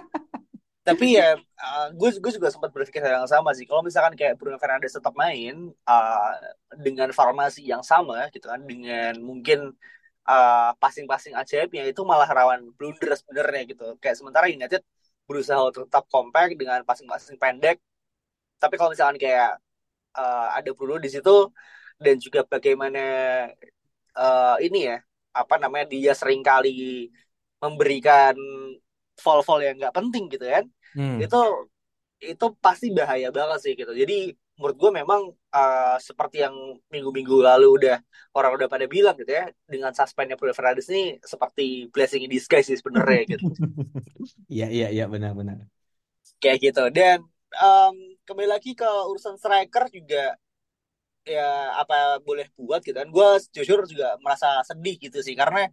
Tapi 0.87 1.19
ya, 1.19 1.35
uh, 1.35 1.87
gue 1.91 2.15
gue 2.15 2.31
juga 2.31 2.47
sempat 2.47 2.71
berpikir 2.71 3.03
hal 3.03 3.21
yang 3.21 3.29
sama 3.29 3.51
sih. 3.51 3.67
Kalau 3.67 3.83
misalkan 3.83 4.15
kayak 4.15 4.39
Bruno 4.39 4.55
Fernandes 4.55 4.95
tetap 4.95 5.11
main 5.19 5.69
uh, 5.83 6.33
dengan 6.79 7.11
formasi 7.11 7.67
yang 7.67 7.83
sama, 7.83 8.31
gitu 8.31 8.47
kan, 8.47 8.63
dengan 8.63 9.19
mungkin 9.19 9.75
uh, 10.27 10.71
passing-passing 10.77 11.33
ajaibnya 11.33 11.83
itu 11.87 12.01
malah 12.03 12.27
rawan 12.27 12.69
blunder 12.75 13.15
sebenarnya 13.15 13.61
gitu. 13.71 13.85
Kayak 14.03 14.15
sementara 14.19 14.45
United 14.51 14.83
berusaha 15.27 15.59
untuk 15.59 15.87
tetap 15.87 16.05
compact 16.11 16.53
dengan 16.59 16.83
passing-passing 16.83 17.39
pendek. 17.39 17.79
Tapi 18.59 18.73
kalau 18.75 18.91
misalkan 18.91 19.17
kayak 19.19 19.59
uh, 20.17 20.47
ada 20.57 20.69
Bruno 20.75 20.99
di 20.99 21.09
situ 21.11 21.51
dan 21.97 22.15
juga 22.21 22.45
bagaimana 22.45 23.01
uh, 24.17 24.57
ini 24.61 24.79
ya 24.93 24.97
apa 25.33 25.55
namanya 25.61 25.85
dia 25.93 26.13
sering 26.17 26.41
kali 26.41 27.09
memberikan 27.61 28.33
fall-fall 29.17 29.61
yang 29.61 29.77
nggak 29.77 29.93
penting 29.93 30.29
gitu 30.29 30.45
kan 30.45 30.65
hmm. 30.97 31.21
itu 31.21 31.41
itu 32.17 32.45
pasti 32.57 32.89
bahaya 32.93 33.29
banget 33.29 33.59
sih 33.61 33.73
gitu 33.77 33.93
jadi 33.93 34.33
menurut 34.57 34.77
gue 34.77 34.91
memang 34.91 35.21
uh, 35.53 35.97
seperti 36.01 36.41
yang 36.41 36.53
minggu-minggu 36.89 37.45
lalu 37.45 37.77
udah 37.77 37.97
orang 38.33 38.57
udah 38.57 38.65
pada 38.65 38.89
bilang 38.89 39.13
gitu 39.13 39.29
ya 39.29 39.53
dengan 39.69 39.93
suspendnya 39.93 40.33
Bruno 40.33 40.57
Fernandes 40.57 40.89
ini 40.89 41.21
seperti 41.21 41.85
blessing 41.93 42.25
in 42.25 42.31
disguise 42.33 42.65
sih 42.65 42.77
sebenarnya 42.77 43.37
gitu. 43.37 43.45
Iya 44.51 44.67
iya 44.67 44.87
iya 44.91 45.05
benar-benar. 45.07 45.63
Kayak 46.41 46.57
gitu 46.59 46.83
dan 46.91 47.23
um, 47.61 47.95
kembali 48.27 48.49
lagi 48.49 48.75
ke 48.75 48.83
urusan 48.83 49.39
striker 49.39 49.87
juga 49.93 50.35
ya 51.23 51.77
apa 51.77 52.17
boleh 52.25 52.49
buat 52.57 52.81
gitu 52.81 52.97
kan. 52.97 53.07
Gue 53.13 53.39
jujur 53.53 53.85
juga 53.85 54.17
merasa 54.19 54.65
sedih 54.65 54.97
gitu 54.97 55.21
sih 55.21 55.37
karena 55.37 55.69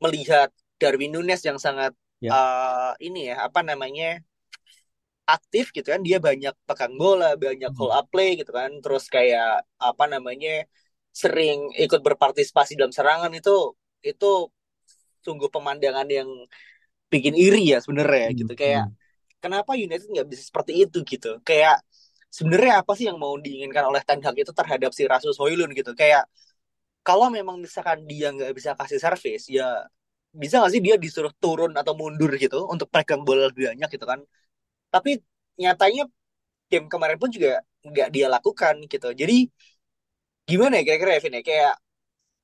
melihat 0.00 0.48
Darwin 0.80 1.12
Nunes 1.12 1.42
yang 1.44 1.58
sangat 1.60 1.92
ya. 2.22 2.30
uh, 2.32 2.92
ini 3.02 3.34
ya 3.34 3.44
apa 3.44 3.60
namanya 3.60 4.22
aktif 5.36 5.64
gitu 5.76 5.88
kan 5.94 6.00
dia 6.06 6.18
banyak 6.18 6.54
pegang 6.68 6.94
bola 7.00 7.36
banyak 7.38 7.70
call 7.76 7.92
up 7.92 8.06
play 8.12 8.38
gitu 8.40 8.50
kan. 8.54 8.70
Terus 8.82 9.04
kayak 9.06 9.66
apa 9.78 10.04
namanya 10.10 10.66
sering 11.10 11.74
ikut 11.74 12.00
berpartisipasi 12.06 12.78
dalam 12.78 12.94
serangan 12.94 13.32
itu 13.34 13.74
itu 14.02 14.30
sungguh 15.24 15.50
pemandangan 15.52 16.08
yang 16.08 16.28
bikin 17.12 17.34
iri 17.34 17.74
ya 17.74 17.78
sebenarnya 17.84 18.30
hmm. 18.32 18.38
gitu. 18.40 18.52
Kayak 18.58 18.84
hmm. 18.88 18.96
kenapa 19.42 19.72
United 19.74 20.08
nggak 20.08 20.28
bisa 20.30 20.42
seperti 20.48 20.72
itu 20.84 20.98
gitu? 21.04 21.38
Kayak 21.42 21.82
sebenarnya 22.30 22.82
apa 22.82 22.92
sih 22.98 23.10
yang 23.10 23.18
mau 23.18 23.34
diinginkan 23.38 23.84
oleh 23.90 24.02
Ten 24.06 24.22
Hag 24.22 24.36
itu 24.38 24.52
terhadap 24.54 24.90
si 24.94 25.02
Rasmus 25.08 25.38
Højlund 25.38 25.74
gitu? 25.74 25.92
Kayak 25.98 26.30
kalau 27.02 27.32
memang 27.32 27.58
misalkan 27.58 28.04
dia 28.06 28.30
nggak 28.30 28.52
bisa 28.54 28.70
kasih 28.76 29.00
service 29.00 29.48
ya 29.50 29.88
bisa 30.30 30.62
nggak 30.62 30.72
sih 30.74 30.82
dia 30.86 30.94
disuruh 30.94 31.32
turun 31.42 31.74
atau 31.74 31.92
mundur 31.98 32.30
gitu 32.38 32.68
untuk 32.70 32.86
pegang 32.86 33.26
bola 33.26 33.50
lebih 33.50 33.74
banyak 33.74 33.88
gitu 33.90 34.06
kan 34.06 34.20
tapi 34.90 35.22
nyatanya 35.54 36.10
game 36.66 36.86
kemarin 36.90 37.16
pun 37.16 37.30
juga 37.30 37.62
nggak 37.86 38.10
dia 38.12 38.26
lakukan 38.28 38.84
gitu 38.90 39.14
jadi 39.14 39.46
gimana 40.44 40.82
ya 40.82 40.84
kira-kira 40.84 41.16
Evin 41.16 41.38
ya 41.38 41.42
kayak 41.46 41.74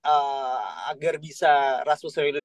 uh, 0.06 0.90
agar 0.94 1.18
bisa 1.18 1.82
Rasmus 1.82 2.16
Højlund 2.16 2.44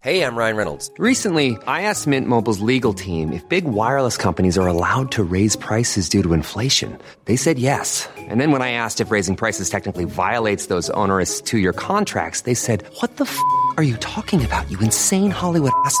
Hey, 0.00 0.24
I'm 0.24 0.34
Ryan 0.34 0.56
Reynolds. 0.56 0.90
Recently, 0.96 1.58
I 1.68 1.82
asked 1.82 2.06
Mint 2.06 2.26
Mobile's 2.26 2.64
legal 2.64 2.94
team 2.96 3.34
if 3.34 3.46
big 3.50 3.68
wireless 3.68 4.16
companies 4.16 4.56
are 4.56 4.66
allowed 4.66 5.12
to 5.12 5.22
raise 5.22 5.56
prices 5.56 6.08
due 6.08 6.22
to 6.24 6.32
inflation. 6.32 6.96
They 7.26 7.36
said 7.36 7.58
yes. 7.58 8.08
And 8.16 8.40
then 8.40 8.50
when 8.50 8.62
I 8.64 8.72
asked 8.80 9.02
if 9.04 9.10
raising 9.10 9.36
prices 9.36 9.68
technically 9.68 10.06
violates 10.06 10.72
those 10.72 10.88
onerous 10.96 11.42
two-year 11.42 11.74
contracts, 11.76 12.48
they 12.48 12.56
said, 12.56 12.88
"What 13.04 13.20
the 13.20 13.28
f*** 13.28 13.36
are 13.76 13.84
you 13.84 14.00
talking 14.00 14.40
about? 14.40 14.64
You 14.72 14.80
insane 14.80 15.30
Hollywood 15.30 15.76
ass." 15.84 16.00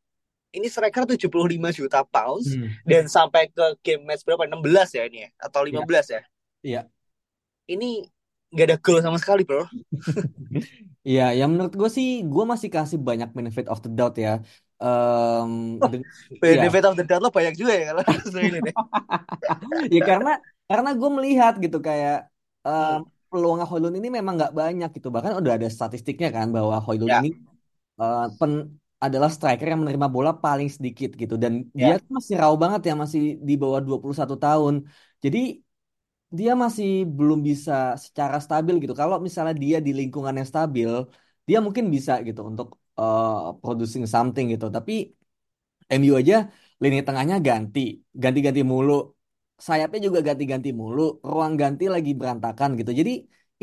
ini 0.51 0.67
striker 0.67 1.07
75 1.07 1.31
juta 1.71 2.03
pounds 2.03 2.51
hmm. 2.51 2.83
dan 2.83 3.07
sampai 3.07 3.47
ke 3.47 3.65
game 3.79 4.03
match 4.03 4.27
berapa 4.27 4.43
16 4.43 4.97
ya 4.99 5.03
ini 5.07 5.17
ya 5.27 5.29
atau 5.39 5.63
15 5.63 5.79
ya. 5.79 5.87
Iya. 6.11 6.21
Ya. 6.61 6.81
Ini 7.71 7.89
nggak 8.51 8.67
ada 8.67 8.77
goal 8.83 8.99
sama 8.99 9.17
sekali, 9.17 9.47
Bro. 9.47 9.65
Iya, 11.01 11.33
yang 11.33 11.57
menurut 11.57 11.73
gue 11.73 11.89
sih 11.89 12.21
gue 12.21 12.45
masih 12.45 12.69
kasih 12.69 13.01
banyak 13.01 13.33
benefit 13.33 13.65
of 13.73 13.81
the 13.81 13.89
doubt 13.89 14.13
ya. 14.21 14.37
Um, 14.77 15.81
oh, 15.81 15.89
benefit 16.37 16.83
ya. 16.85 16.89
of 16.89 16.93
the 16.93 17.05
doubt 17.05 17.25
lo 17.25 17.33
banyak 17.33 17.57
juga 17.57 17.73
ya 17.73 17.83
kalau 17.89 18.05
ini 18.45 18.59
deh. 18.61 18.75
ya 19.97 20.01
karena 20.05 20.37
karena 20.69 20.89
gue 20.93 21.09
melihat 21.09 21.57
gitu 21.57 21.81
kayak 21.81 22.29
um, 22.61 23.09
peluang 23.33 23.65
Hoylun 23.65 23.97
ini 23.97 24.13
memang 24.13 24.37
nggak 24.37 24.53
banyak 24.53 24.89
gitu. 24.93 25.09
Bahkan 25.09 25.41
udah 25.41 25.57
ada 25.57 25.65
statistiknya 25.73 26.29
kan 26.29 26.53
bahwa 26.53 26.77
Hoylun 26.77 27.09
ya. 27.09 27.25
ini 27.25 27.33
uh, 27.97 28.29
pen, 28.37 28.77
adalah 29.05 29.29
striker 29.35 29.67
yang 29.71 29.81
menerima 29.83 30.07
bola 30.15 30.31
paling 30.45 30.69
sedikit 30.75 31.09
gitu 31.21 31.35
dan 31.43 31.53
yeah. 31.73 31.97
dia 31.97 32.13
masih 32.17 32.35
raw 32.41 32.53
banget 32.63 32.81
ya 32.89 32.93
masih 33.03 33.21
di 33.47 33.53
bawah 33.61 33.81
21 33.87 34.37
tahun. 34.45 34.75
Jadi 35.23 35.39
dia 36.37 36.51
masih 36.63 36.87
belum 37.17 37.39
bisa 37.49 37.73
secara 38.05 38.37
stabil 38.45 38.75
gitu. 38.83 38.93
Kalau 39.01 39.17
misalnya 39.27 39.55
dia 39.63 39.77
di 39.87 39.91
lingkungan 39.99 40.33
yang 40.39 40.47
stabil, 40.53 40.91
dia 41.47 41.57
mungkin 41.65 41.85
bisa 41.95 42.11
gitu 42.27 42.41
untuk 42.51 42.67
uh, 43.01 43.57
producing 43.61 44.05
something 44.13 44.45
gitu. 44.53 44.65
Tapi 44.75 44.93
MU 45.99 46.13
aja 46.21 46.35
lini 46.81 46.97
tengahnya 47.07 47.35
ganti, 47.47 47.79
ganti-ganti 48.23 48.61
mulu. 48.71 48.93
Sayapnya 49.67 49.99
juga 50.07 50.19
ganti-ganti 50.27 50.69
mulu, 50.79 51.01
ruang 51.31 51.53
ganti 51.61 51.83
lagi 51.95 52.11
berantakan 52.19 52.69
gitu. 52.79 52.91
Jadi 52.99 53.11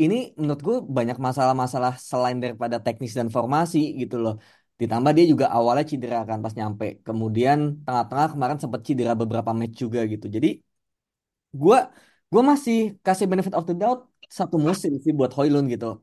ini 0.03 0.15
menurut 0.39 0.61
gue 0.67 0.75
banyak 0.97 1.17
masalah-masalah 1.27 1.93
selain 2.09 2.37
daripada 2.43 2.75
teknis 2.85 3.11
dan 3.19 3.27
formasi 3.35 3.79
gitu 4.01 4.15
loh. 4.23 4.33
Ditambah 4.79 5.11
dia 5.17 5.25
juga 5.31 5.45
awalnya 5.57 5.85
cedera 5.91 6.17
kan 6.29 6.39
pas 6.45 6.53
nyampe. 6.59 6.85
Kemudian 7.07 7.57
tengah-tengah 7.85 8.27
kemarin 8.33 8.57
sempat 8.63 8.81
cedera 8.87 9.13
beberapa 9.21 9.51
match 9.59 9.75
juga 9.83 9.99
gitu. 10.13 10.25
Jadi 10.35 10.47
gue 11.61 11.77
gue 12.31 12.43
masih 12.51 12.77
kasih 13.05 13.25
benefit 13.31 13.53
of 13.57 13.65
the 13.69 13.75
doubt 13.81 13.99
satu 14.39 14.55
musim 14.67 14.91
sih 15.03 15.11
buat 15.19 15.31
Hoylund 15.37 15.67
gitu. 15.73 15.99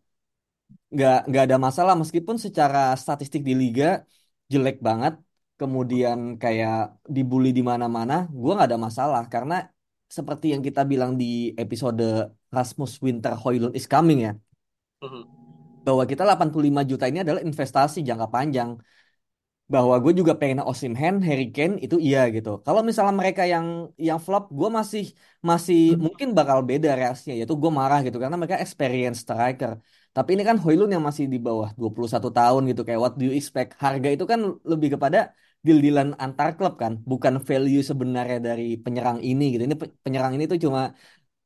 Nggak 0.92 1.16
nggak 1.28 1.42
ada 1.46 1.56
masalah 1.66 1.94
meskipun 2.02 2.36
secara 2.36 2.78
statistik 3.02 3.42
di 3.48 3.54
liga 3.62 4.04
jelek 4.52 4.76
banget. 4.88 5.14
Kemudian 5.60 6.18
kayak 6.42 7.00
dibully 7.08 7.48
di 7.48 7.64
mana-mana, 7.64 8.28
gue 8.28 8.52
nggak 8.52 8.68
ada 8.70 8.80
masalah 8.86 9.22
karena 9.32 9.54
seperti 10.16 10.52
yang 10.52 10.60
kita 10.60 10.84
bilang 10.84 11.16
di 11.16 11.56
episode 11.56 12.04
Rasmus 12.52 12.92
Winter 13.00 13.32
Hoylund 13.40 13.72
is 13.72 13.88
coming 13.88 14.18
ya. 14.28 14.32
Uh-huh 15.00 15.45
bahwa 15.86 16.02
kita 16.10 16.22
85 16.26 16.82
juta 16.90 17.04
ini 17.10 17.18
adalah 17.24 17.42
investasi 17.48 17.98
jangka 18.08 18.26
panjang. 18.34 18.70
Bahwa 19.74 19.94
gue 20.04 20.12
juga 20.20 20.32
pengen 20.40 20.60
Osimhen, 20.70 21.14
Harry 21.26 21.46
Kane 21.54 21.74
itu 21.84 21.96
iya 22.06 22.18
gitu. 22.36 22.50
Kalau 22.66 22.80
misalnya 22.88 23.14
mereka 23.20 23.42
yang 23.54 23.66
yang 24.08 24.18
flop, 24.24 24.44
gue 24.58 24.68
masih 24.78 25.04
masih 25.50 25.78
hmm. 25.94 26.02
mungkin 26.04 26.28
bakal 26.38 26.58
beda 26.70 26.88
reaksinya. 26.98 27.34
Yaitu 27.38 27.54
gue 27.62 27.70
marah 27.80 27.98
gitu 28.06 28.16
karena 28.22 28.36
mereka 28.40 28.58
experience 28.64 29.18
striker. 29.24 29.72
Tapi 30.16 30.28
ini 30.34 30.42
kan 30.48 30.56
Hoylund 30.62 30.90
yang 30.94 31.04
masih 31.08 31.24
di 31.32 31.38
bawah 31.46 31.68
21 31.80 32.30
tahun 32.38 32.62
gitu. 32.70 32.80
Kayak 32.86 33.00
what 33.02 33.14
do 33.18 33.24
you 33.28 33.34
expect? 33.38 33.70
Harga 33.82 34.08
itu 34.14 34.24
kan 34.32 34.40
lebih 34.70 34.88
kepada 34.94 35.18
deal-dealan 35.66 36.08
antar 36.24 36.48
klub 36.58 36.74
kan. 36.82 36.92
Bukan 37.10 37.34
value 37.48 37.82
sebenarnya 37.90 38.38
dari 38.48 38.64
penyerang 38.84 39.18
ini 39.28 39.42
gitu. 39.52 39.62
Ini 39.68 39.76
penyerang 40.04 40.32
ini 40.36 40.44
tuh 40.52 40.58
cuma 40.64 40.80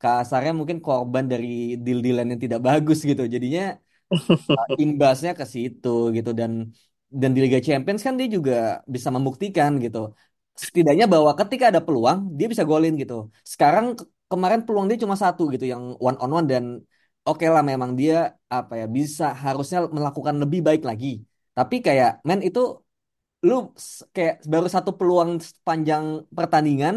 kasarnya 0.02 0.52
mungkin 0.59 0.78
korban 0.85 1.25
dari 1.32 1.47
deal-dealan 1.85 2.26
yang 2.32 2.40
tidak 2.44 2.61
bagus 2.68 2.99
gitu. 3.11 3.23
Jadinya 3.35 3.62
imbasnya 4.85 5.31
ke 5.38 5.45
situ 5.55 5.88
gitu 6.17 6.31
dan 6.40 6.52
dan 7.21 7.31
di 7.35 7.40
Liga 7.45 7.59
Champions 7.67 8.00
kan 8.07 8.14
dia 8.21 8.29
juga 8.37 8.52
bisa 8.95 9.09
membuktikan 9.17 9.71
gitu. 9.85 9.99
Setidaknya 10.62 11.07
bahwa 11.14 11.31
ketika 11.40 11.64
ada 11.71 11.81
peluang 11.87 12.19
dia 12.38 12.47
bisa 12.52 12.64
golin 12.71 12.95
gitu. 13.02 13.14
Sekarang 13.52 13.85
ke 13.99 14.05
kemarin 14.31 14.61
peluang 14.67 14.87
dia 14.90 14.99
cuma 15.05 15.17
satu 15.25 15.43
gitu 15.55 15.64
yang 15.73 15.83
one 15.99 16.19
on 16.23 16.31
one 16.38 16.47
dan 16.52 16.64
oke 17.26 17.45
lah 17.55 17.62
memang 17.71 17.90
dia 18.00 18.14
apa 18.57 18.73
ya 18.81 18.87
bisa 18.99 19.25
harusnya 19.45 19.79
melakukan 19.97 20.37
lebih 20.43 20.61
baik 20.69 20.83
lagi. 20.90 21.09
Tapi 21.57 21.76
kayak 21.87 22.11
men 22.29 22.40
itu 22.49 22.61
lu 23.49 23.55
kayak 24.14 24.35
baru 24.52 24.67
satu 24.75 24.90
peluang 24.99 25.31
sepanjang 25.40 26.05
pertandingan 26.37 26.95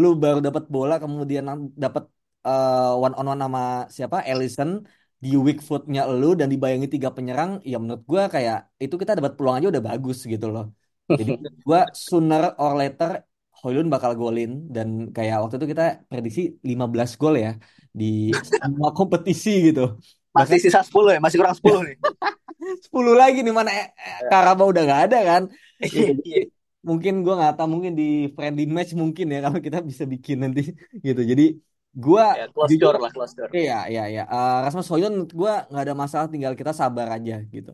lu 0.00 0.06
baru 0.22 0.38
dapat 0.46 0.64
bola 0.74 0.94
kemudian 1.02 1.44
dapat 1.84 2.04
one 3.04 3.14
on 3.18 3.26
one 3.32 3.40
sama 3.44 3.60
siapa 3.96 4.16
Ellison 4.30 4.70
di 5.24 5.30
weak 5.44 5.58
footnya 5.68 6.00
lu 6.20 6.36
dan 6.40 6.48
dibayangi 6.52 6.88
tiga 6.94 7.08
penyerang 7.16 7.50
ya 7.70 7.76
menurut 7.82 8.02
gua 8.10 8.22
kayak 8.34 8.56
itu 8.84 8.94
kita 9.00 9.12
dapat 9.18 9.32
peluang 9.36 9.56
aja 9.58 9.68
udah 9.72 9.84
bagus 9.90 10.18
gitu 10.32 10.46
loh. 10.54 10.64
Jadi 11.08 11.32
gua 11.66 11.80
sooner 12.06 12.52
or 12.60 12.72
later 12.80 13.10
Hoylund 13.64 13.88
bakal 13.88 14.12
golin 14.20 14.68
dan 14.68 15.08
kayak 15.16 15.40
waktu 15.40 15.56
itu 15.56 15.68
kita 15.72 16.04
prediksi 16.10 16.40
15 16.60 17.16
gol 17.16 17.34
ya 17.40 17.56
di 17.88 18.28
semua 18.44 18.92
kompetisi 18.98 19.72
gitu. 19.72 19.96
Masih 20.36 20.60
sisa 20.60 20.84
10 20.84 21.16
ya 21.16 21.20
masih 21.24 21.40
kurang 21.40 21.56
10 21.56 21.80
nih. 21.88 21.96
10 22.84 23.14
lagi 23.16 23.40
nih 23.40 23.54
mana 23.56 23.70
eh, 23.72 23.88
Karabau 24.28 24.68
udah 24.72 24.82
gak 24.84 25.02
ada 25.08 25.18
kan? 25.24 25.42
Gitu. 25.80 26.12
mungkin 26.84 27.24
gue 27.24 27.32
nggak 27.32 27.56
tahu 27.56 27.68
mungkin 27.72 27.92
di 27.96 28.28
friendly 28.36 28.68
match 28.68 28.92
mungkin 28.92 29.32
ya 29.32 29.38
kalau 29.40 29.56
kita 29.56 29.80
bisa 29.80 30.04
bikin 30.04 30.44
nanti 30.44 30.60
gitu. 31.00 31.20
Jadi 31.24 31.56
gue 31.94 32.26
ya, 32.26 32.46
close 32.50 32.74
door 32.74 32.96
lah 32.98 33.10
close 33.14 33.34
door. 33.38 33.50
iya 33.54 33.86
iya 33.86 34.04
iya. 34.10 34.24
Uh, 34.26 34.66
Rasmus 34.66 34.90
Hoylund 34.90 35.30
gue 35.30 35.54
nggak 35.70 35.84
ada 35.86 35.94
masalah 35.94 36.26
tinggal 36.26 36.58
kita 36.58 36.74
sabar 36.74 37.06
aja 37.14 37.38
gitu. 37.46 37.70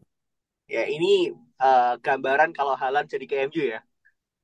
Ya 0.68 0.84
ini 0.86 1.32
uh, 1.56 1.96
gambaran 1.98 2.52
kalau 2.52 2.76
Halan 2.76 3.08
jadi 3.08 3.24
ke 3.24 3.48
MU 3.48 3.64
ya. 3.64 3.80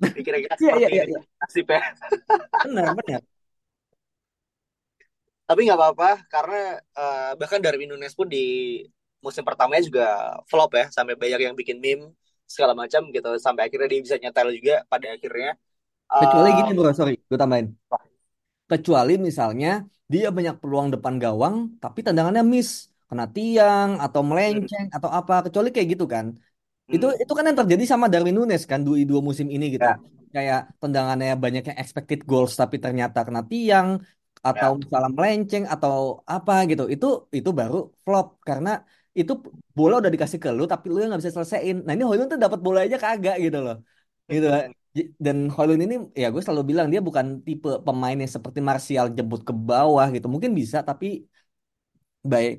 Kira-kira 0.00 0.56
iya, 0.56 0.56
seperti 0.56 0.80
iya, 0.80 0.88
iya, 0.88 1.04
iya. 1.12 1.20
nasib 1.20 1.68
ya 1.68 1.80
benar 2.64 2.96
benar. 2.96 3.22
Tapi 5.46 5.60
nggak 5.62 5.78
apa-apa 5.78 6.10
karena 6.26 6.62
uh, 6.96 7.30
bahkan 7.36 7.60
Darwin 7.60 7.92
Nunes 7.92 8.16
pun 8.16 8.26
di 8.26 8.82
musim 9.20 9.44
pertamanya 9.44 9.84
juga 9.84 10.40
flop 10.48 10.72
ya 10.72 10.88
sampai 10.88 11.20
banyak 11.20 11.52
yang 11.52 11.54
bikin 11.54 11.78
meme 11.78 12.16
segala 12.48 12.72
macam 12.72 13.12
gitu 13.12 13.30
sampai 13.42 13.68
akhirnya 13.68 13.88
dia 13.92 14.00
bisa 14.00 14.16
nyetel 14.16 14.48
juga 14.56 14.88
pada 14.88 15.12
akhirnya. 15.12 15.52
Kecuali 16.06 16.48
uh, 16.48 16.54
gini 16.64 16.70
bro 16.72 16.90
sorry 16.96 17.20
gue 17.20 17.38
tambahin 17.38 17.76
kecuali 18.70 19.12
misalnya 19.28 19.68
dia 20.12 20.26
banyak 20.36 20.54
peluang 20.62 20.88
depan 20.94 21.14
gawang 21.22 21.54
tapi 21.82 21.98
tendangannya 22.06 22.42
miss. 22.54 22.70
Kena 23.08 23.24
tiang 23.36 23.90
atau 24.04 24.20
melenceng 24.28 24.86
atau 24.96 25.10
apa. 25.18 25.32
Kecuali 25.46 25.68
kayak 25.74 25.88
gitu 25.94 26.04
kan. 26.14 26.26
Itu 26.94 27.06
hmm, 27.10 27.22
itu 27.22 27.32
kan 27.36 27.44
yang 27.48 27.58
terjadi 27.60 27.84
sama 27.92 28.06
Darwin 28.12 28.34
Nunes 28.38 28.62
kan 28.70 28.80
dua 28.86 28.96
dua 29.10 29.20
musim 29.28 29.46
ini 29.54 29.64
gitu. 29.74 29.86
Ya, 29.86 29.94
kayak 30.34 30.60
tendangannya 30.82 31.34
banyak 31.44 31.62
yang 31.68 31.78
expected 31.82 32.20
goals 32.30 32.52
tapi 32.60 32.76
ternyata 32.84 33.18
kena 33.26 33.42
tiang 33.50 33.88
atau 34.48 34.70
ya. 34.74 34.78
misalnya 34.82 35.10
melenceng 35.18 35.64
atau 35.74 35.94
apa 36.34 36.52
gitu. 36.70 36.82
Itu 36.94 37.06
itu 37.38 37.50
baru 37.60 37.76
flop. 38.04 38.26
Karena 38.48 38.70
itu 39.18 39.32
bola 39.76 39.94
udah 40.00 40.12
dikasih 40.14 40.38
ke 40.44 40.48
lu 40.56 40.62
tapi 40.72 40.84
lu 40.92 40.96
yang 41.00 41.08
nggak 41.10 41.22
bisa 41.22 41.34
selesaiin. 41.36 41.76
Nah 41.84 41.92
ini 41.94 42.04
Hoylund 42.08 42.28
tuh 42.32 42.38
dapat 42.44 42.58
bola 42.66 42.78
aja 42.86 42.96
kagak 43.04 43.36
gitu 43.44 43.58
loh. 43.66 43.76
Gitu 44.34 44.46
dan 45.24 45.36
Hoylund 45.54 45.80
ini 45.84 45.94
ya 46.22 46.26
gue 46.32 46.42
selalu 46.44 46.62
bilang 46.70 46.86
dia 46.92 47.00
bukan 47.08 47.26
tipe 47.46 47.68
pemain 47.86 48.16
yang 48.22 48.32
seperti 48.36 48.60
Martial 48.68 49.06
jemput 49.16 49.40
ke 49.48 49.52
bawah 49.68 50.06
gitu. 50.14 50.26
Mungkin 50.34 50.52
bisa 50.60 50.78
tapi 50.88 51.06
baik 52.32 52.52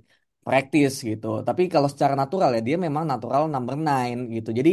praktis 0.45 0.91
gitu. 1.09 1.25
Tapi 1.47 1.61
kalau 1.73 1.87
secara 1.93 2.13
natural 2.21 2.49
ya 2.55 2.61
dia 2.67 2.75
memang 2.85 3.03
natural 3.11 3.43
number 3.53 3.75
nine 3.87 4.17
gitu. 4.35 4.49
Jadi 4.59 4.71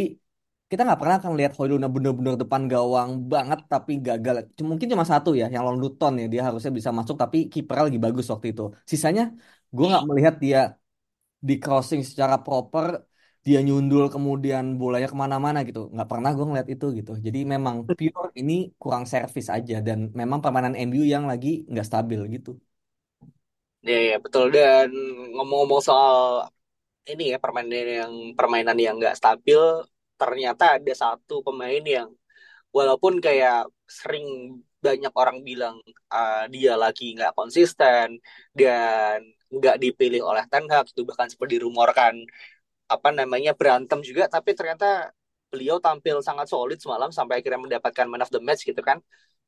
kita 0.70 0.80
nggak 0.86 0.98
pernah 1.00 1.16
akan 1.20 1.32
lihat 1.38 1.52
Hoylund 1.56 1.84
bener-bener 1.94 2.34
depan 2.42 2.62
gawang 2.72 3.10
banget 3.32 3.58
tapi 3.72 3.92
gagal. 4.06 4.34
Mungkin 4.70 4.86
cuma 4.92 5.04
satu 5.12 5.28
ya 5.40 5.44
yang 5.52 5.62
lawan 5.66 5.80
Luton 5.84 6.12
ya 6.20 6.24
dia 6.32 6.42
harusnya 6.46 6.72
bisa 6.78 6.90
masuk 6.98 7.16
tapi 7.22 7.36
kiper 7.52 7.76
lagi 7.86 7.98
bagus 8.06 8.26
waktu 8.32 8.46
itu. 8.52 8.62
Sisanya 8.92 9.22
gue 9.74 9.84
nggak 9.90 10.04
melihat 10.10 10.34
dia 10.44 10.58
di 11.48 11.54
crossing 11.62 12.02
secara 12.10 12.34
proper 12.44 12.86
dia 13.46 13.58
nyundul 13.66 14.04
kemudian 14.14 14.64
bolanya 14.80 15.08
ke 15.12 15.16
mana-mana 15.22 15.58
gitu. 15.68 15.80
Nggak 15.94 16.08
pernah 16.12 16.30
gue 16.36 16.44
ngeliat 16.48 16.68
itu 16.74 16.86
gitu. 16.98 17.12
Jadi 17.26 17.38
memang 17.52 17.76
pure 17.98 18.30
ini 18.40 18.52
kurang 18.80 19.04
servis 19.12 19.46
aja 19.56 19.74
dan 19.86 19.98
memang 20.20 20.38
permainan 20.44 20.74
MU 20.88 21.02
yang 21.14 21.24
lagi 21.30 21.48
nggak 21.70 21.86
stabil 21.90 22.20
gitu. 22.34 22.50
Ya, 23.88 23.96
ya, 24.08 24.14
betul. 24.24 24.44
Dan 24.56 24.88
ngomong-ngomong 25.34 25.82
soal 25.88 26.48
ini 27.10 27.22
ya 27.32 27.38
permainan 27.44 27.88
yang 28.00 28.12
permainan 28.38 28.78
yang 28.80 28.94
nggak 29.00 29.16
stabil 29.20 29.60
ternyata 30.20 30.64
ada 30.80 30.92
satu 31.02 31.44
pemain 31.46 31.84
yang 31.96 32.08
walaupun 32.76 33.20
kayak 33.20 33.68
sering 33.84 34.26
banyak 34.84 35.12
orang 35.16 35.38
bilang 35.48 35.76
uh, 36.12 36.44
dia 36.52 36.76
lagi 36.76 37.16
nggak 37.16 37.32
konsisten 37.38 38.20
dan 38.56 39.24
nggak 39.48 39.76
dipilih 39.80 40.20
oleh 40.24 40.44
Ten 40.50 40.64
Hag 40.72 40.86
itu 40.92 41.02
bahkan 41.08 41.28
sempat 41.30 41.48
dirumorkan 41.52 42.14
apa 42.90 43.08
namanya 43.10 43.52
berantem 43.56 44.00
juga 44.04 44.28
tapi 44.28 44.52
ternyata 44.52 45.10
beliau 45.48 45.78
tampil 45.78 46.18
sangat 46.20 46.50
solid 46.50 46.78
semalam 46.82 47.10
sampai 47.14 47.40
akhirnya 47.40 47.60
mendapatkan 47.62 48.06
man 48.10 48.22
of 48.24 48.30
the 48.34 48.42
match 48.42 48.66
gitu 48.66 48.82
kan 48.82 48.98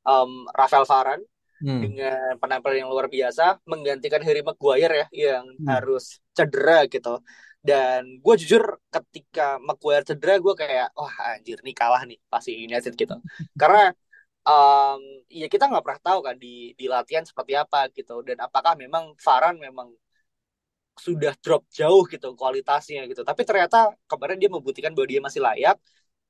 um, 0.06 0.46
Rafael 0.54 0.86
Varane 0.86 1.24
hmm. 1.60 1.80
dengan 1.82 2.38
penampilan 2.38 2.86
yang 2.86 2.90
luar 2.90 3.10
biasa 3.10 3.60
menggantikan 3.66 4.22
Harry 4.22 4.40
Maguire 4.46 4.94
ya 4.94 5.06
yang 5.12 5.44
Hmm. 5.56 5.66
harus 5.68 6.22
cedera 6.32 6.86
gitu 6.86 7.20
dan 7.66 8.06
gue 8.22 8.34
jujur 8.38 8.62
ketika 8.94 9.58
Maguire 9.58 10.06
cedera 10.06 10.38
gue 10.38 10.54
kayak 10.54 10.94
wah 10.94 11.14
anjir 11.34 11.58
nih 11.66 11.74
kalah 11.74 12.06
nih 12.06 12.18
pasti 12.30 12.54
United 12.54 12.94
gitu 12.94 13.14
karena 13.60 13.90
um, 14.46 15.00
ya 15.26 15.46
kita 15.50 15.66
nggak 15.66 15.84
pernah 15.84 16.02
tahu 16.02 16.20
kan 16.22 16.36
di 16.38 16.72
di 16.78 16.86
latihan 16.86 17.26
seperti 17.26 17.52
apa 17.58 17.90
gitu 17.90 18.22
dan 18.22 18.38
apakah 18.46 18.78
memang 18.78 19.18
Varane 19.18 19.58
memang 19.58 19.90
sudah 20.96 21.32
drop 21.44 21.62
jauh 21.68 22.02
gitu 22.08 22.32
kualitasnya 22.40 23.04
gitu. 23.10 23.22
Tapi 23.22 23.42
ternyata 23.48 23.92
kemarin 24.10 24.38
dia 24.40 24.50
membuktikan 24.52 24.92
bahwa 24.96 25.08
dia 25.08 25.20
masih 25.20 25.40
layak 25.44 25.76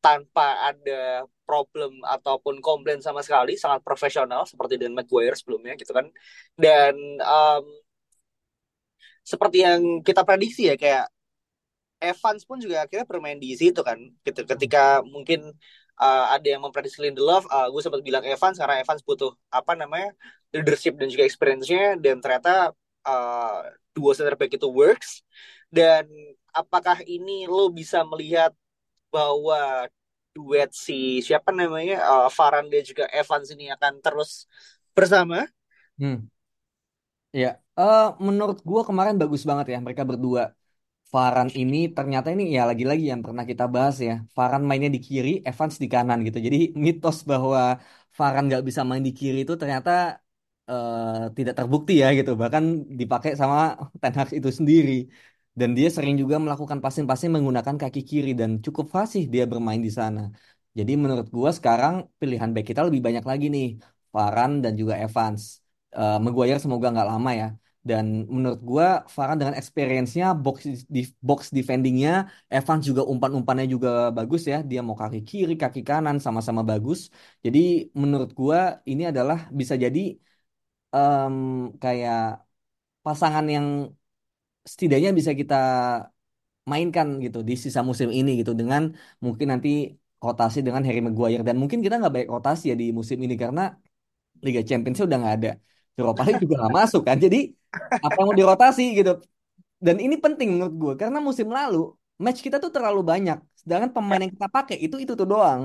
tanpa 0.02 0.70
ada 0.70 1.26
problem 1.46 2.02
ataupun 2.02 2.58
komplain 2.62 3.00
sama 3.02 3.22
sekali 3.26 3.54
sangat 3.58 3.80
profesional 3.86 4.42
seperti 4.46 4.78
dengan 4.78 5.02
Maguire 5.02 5.38
sebelumnya 5.38 5.74
gitu 5.78 5.92
kan. 5.94 6.06
Dan 6.58 6.94
um, 7.22 7.64
seperti 9.26 9.62
yang 9.66 10.02
kita 10.06 10.22
prediksi 10.22 10.70
ya 10.70 10.76
kayak 10.78 11.06
Evans 11.96 12.44
pun 12.44 12.60
juga 12.60 12.84
akhirnya 12.84 13.06
bermain 13.08 13.38
di 13.40 13.54
situ 13.56 13.80
kan. 13.80 13.98
Gitu 14.26 14.40
ketika 14.44 15.00
mungkin 15.06 15.54
uh, 16.00 16.24
ada 16.34 16.46
yang 16.46 16.62
memprediksi 16.64 17.00
Lindelof 17.02 17.48
uh, 17.48 17.68
gue 17.72 17.80
sempat 17.82 18.02
bilang 18.04 18.24
Evans 18.24 18.56
karena 18.60 18.82
Evans 18.82 19.02
butuh 19.02 19.32
apa 19.48 19.72
namanya 19.74 20.12
leadership 20.52 20.96
dan 21.00 21.08
juga 21.12 21.24
experience-nya 21.24 21.96
dan 22.00 22.20
ternyata 22.20 22.76
uh, 23.06 23.62
dua 23.96 24.12
center 24.16 24.34
back 24.38 24.52
itu 24.58 24.68
works 24.68 25.22
dan 25.72 26.04
apakah 26.52 26.98
ini 27.06 27.48
lo 27.48 27.70
bisa 27.72 28.02
melihat 28.04 28.52
bahwa 29.14 29.88
duet 30.36 30.70
si 30.76 31.24
siapa 31.24 31.50
namanya 31.54 32.04
uh, 32.04 32.28
Varane 32.28 32.68
dan 32.68 32.82
juga 32.84 33.04
Evans 33.10 33.48
ini 33.54 33.72
akan 33.72 33.92
terus 34.04 34.44
bersama 34.92 35.48
Hmm. 35.98 36.28
Ya, 37.40 37.48
eh 37.78 38.02
menurut 38.26 38.56
gua 38.68 38.80
kemarin 38.88 39.14
bagus 39.20 39.42
banget 39.48 39.66
ya 39.72 39.78
mereka 39.84 40.02
berdua. 40.10 40.42
Varane 41.12 41.52
ini 41.62 41.76
ternyata 41.96 42.28
ini 42.34 42.44
ya 42.56 42.62
lagi-lagi 42.70 43.04
yang 43.12 43.22
pernah 43.26 43.44
kita 43.50 43.64
bahas 43.74 43.96
ya. 44.08 44.12
Varane 44.36 44.64
mainnya 44.70 44.90
di 44.96 45.00
kiri, 45.08 45.30
Evans 45.48 45.74
di 45.82 45.88
kanan 45.94 46.18
gitu. 46.26 46.38
Jadi 46.46 46.58
mitos 46.86 47.16
bahwa 47.30 47.60
Varane 48.18 48.46
nggak 48.48 48.64
bisa 48.68 48.82
main 48.88 49.04
di 49.08 49.12
kiri 49.18 49.38
itu 49.44 49.54
ternyata 49.62 49.90
eh, 50.70 51.04
tidak 51.36 51.54
terbukti 51.58 51.92
ya 52.02 52.06
gitu. 52.18 52.30
Bahkan 52.42 52.64
dipakai 53.00 53.30
sama 53.40 53.56
Ten 54.02 54.12
Hag 54.18 54.28
itu 54.38 54.48
sendiri. 54.58 54.92
Dan 55.60 55.70
dia 55.78 55.88
sering 55.96 56.14
juga 56.22 56.36
melakukan 56.44 56.78
passing-passing 56.84 57.30
menggunakan 57.34 57.76
kaki 57.82 58.00
kiri 58.10 58.30
dan 58.40 58.50
cukup 58.64 58.86
fasih 58.96 59.22
dia 59.32 59.44
bermain 59.52 59.80
di 59.86 59.90
sana. 59.98 60.20
Jadi 60.78 60.92
menurut 61.02 61.26
gua 61.36 61.50
sekarang 61.58 61.94
pilihan 62.20 62.50
back 62.54 62.64
kita 62.70 62.80
lebih 62.86 63.00
banyak 63.06 63.24
lagi 63.30 63.46
nih. 63.54 63.66
Varane 64.14 64.54
dan 64.64 64.72
juga 64.80 64.94
Evans. 65.04 65.42
Eh, 65.96 66.16
Maguire 66.24 66.58
semoga 66.64 66.86
nggak 66.92 67.08
lama 67.12 67.30
ya. 67.40 67.46
Dan 67.88 68.06
menurut 68.36 68.60
gua 68.70 68.86
Varane 69.14 69.38
dengan 69.40 69.56
experience-nya 69.60 70.26
box 70.42 70.56
di 70.96 71.00
box 71.28 71.40
defending-nya 71.56 72.10
Evans 72.56 72.82
juga 72.88 73.02
umpan-umpannya 73.12 73.66
juga 73.74 73.88
bagus 74.18 74.42
ya. 74.52 74.56
Dia 74.70 74.80
mau 74.86 74.96
kaki 75.02 75.18
kiri, 75.28 75.52
kaki 75.62 75.80
kanan 75.88 76.16
sama-sama 76.24 76.62
bagus. 76.70 76.98
Jadi 77.44 77.58
menurut 78.02 78.30
gua 78.40 78.58
ini 78.90 79.02
adalah 79.12 79.38
bisa 79.60 79.74
jadi 79.84 80.00
em, 80.96 81.36
kayak 81.82 82.18
pasangan 83.04 83.46
yang 83.54 83.66
setidaknya 84.70 85.10
bisa 85.18 85.32
kita 85.40 85.54
mainkan 86.72 87.08
gitu 87.24 87.38
di 87.48 87.54
sisa 87.64 87.80
musim 87.88 88.08
ini 88.18 88.30
gitu 88.40 88.52
dengan 88.60 88.82
mungkin 89.24 89.46
nanti 89.52 89.68
rotasi 90.24 90.58
dengan 90.66 90.82
Harry 90.86 91.00
Maguire 91.06 91.42
dan 91.48 91.56
mungkin 91.62 91.78
kita 91.84 91.94
nggak 92.00 92.12
baik 92.16 92.28
rotasi 92.34 92.64
ya 92.70 92.74
di 92.82 92.86
musim 92.98 93.18
ini 93.24 93.34
karena 93.44 93.60
Liga 94.46 94.62
Champions 94.68 94.98
udah 95.06 95.18
nggak 95.22 95.34
ada. 95.38 95.50
Europa 95.98 96.22
League 96.26 96.40
juga 96.44 96.54
nggak 96.60 96.74
masuk 96.80 97.02
kan. 97.08 97.16
Jadi 97.24 97.38
apa 98.04 98.14
yang 98.20 98.26
mau 98.30 98.36
dirotasi 98.40 98.82
gitu. 98.98 99.10
Dan 99.86 99.96
ini 100.04 100.16
penting 100.24 100.48
menurut 100.54 100.74
gue 100.82 100.92
karena 101.02 101.18
musim 101.28 101.48
lalu 101.58 101.78
match 102.24 102.40
kita 102.46 102.56
tuh 102.64 102.70
terlalu 102.76 103.00
banyak. 103.10 103.38
Sedangkan 103.60 103.90
pemain 103.96 104.20
yang 104.24 104.32
kita 104.36 104.48
pakai 104.56 104.76
itu 104.84 104.96
itu 105.04 105.12
tuh 105.20 105.28
doang. 105.32 105.62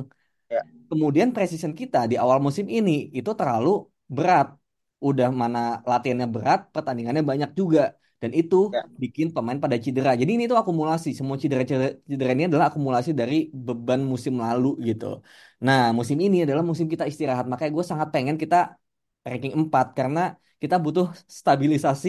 ya 0.49 0.61
Kemudian 0.89 1.29
precision 1.35 1.73
kita 1.81 1.97
di 2.11 2.15
awal 2.23 2.39
musim 2.45 2.65
ini 2.77 2.91
itu 3.17 3.31
terlalu 3.39 3.69
berat. 4.17 4.47
Udah 5.07 5.27
mana 5.41 5.59
latihannya 5.91 6.27
berat, 6.35 6.59
pertandingannya 6.75 7.23
banyak 7.31 7.49
juga. 7.59 7.81
Dan 8.21 8.31
itu 8.39 8.55
ya 8.73 8.81
bikin 9.01 9.27
pemain 9.35 9.57
pada 9.63 9.77
cedera. 9.83 10.09
Jadi 10.21 10.31
ini 10.35 10.43
tuh 10.51 10.57
akumulasi. 10.61 11.09
Semua 11.19 11.35
cedera-cedera 11.41 11.87
cedera 12.11 12.31
ini 12.35 12.45
adalah 12.49 12.65
akumulasi 12.69 13.09
dari 13.21 13.35
beban 13.65 14.01
musim 14.11 14.33
lalu 14.45 14.67
gitu. 14.87 15.05
Nah, 15.65 15.79
musim 15.97 16.17
ini 16.25 16.35
adalah 16.45 16.63
musim 16.69 16.87
kita 16.93 17.03
istirahat. 17.11 17.45
Makanya 17.51 17.71
gue 17.77 17.85
sangat 17.91 18.07
pengen 18.13 18.35
kita 18.43 18.55
ranking 19.27 19.53
4 19.61 19.85
karena 19.99 20.19
kita 20.61 20.75
butuh 20.83 21.05
stabilisasi 21.39 22.07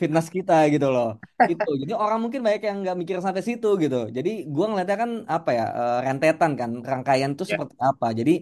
fitness 0.00 0.26
kita 0.36 0.52
gitu 0.74 0.86
loh. 0.94 1.06
Itu. 1.50 1.68
Jadi 1.82 1.92
orang 2.02 2.18
mungkin 2.22 2.40
banyak 2.46 2.62
yang 2.68 2.76
nggak 2.82 2.96
mikir 3.00 3.16
sampai 3.26 3.42
situ 3.48 3.66
gitu. 3.82 3.96
Jadi 4.16 4.30
gua 4.54 4.64
ngeliatnya 4.68 4.96
kan 5.02 5.10
apa 5.34 5.50
ya 5.58 5.62
eh, 5.78 5.96
rentetan 6.06 6.50
kan 6.60 6.70
rangkaian 6.90 7.30
tuh 7.38 7.46
Ya. 7.46 7.52
seperti 7.52 7.74
apa. 7.88 8.06
Jadi 8.18 8.32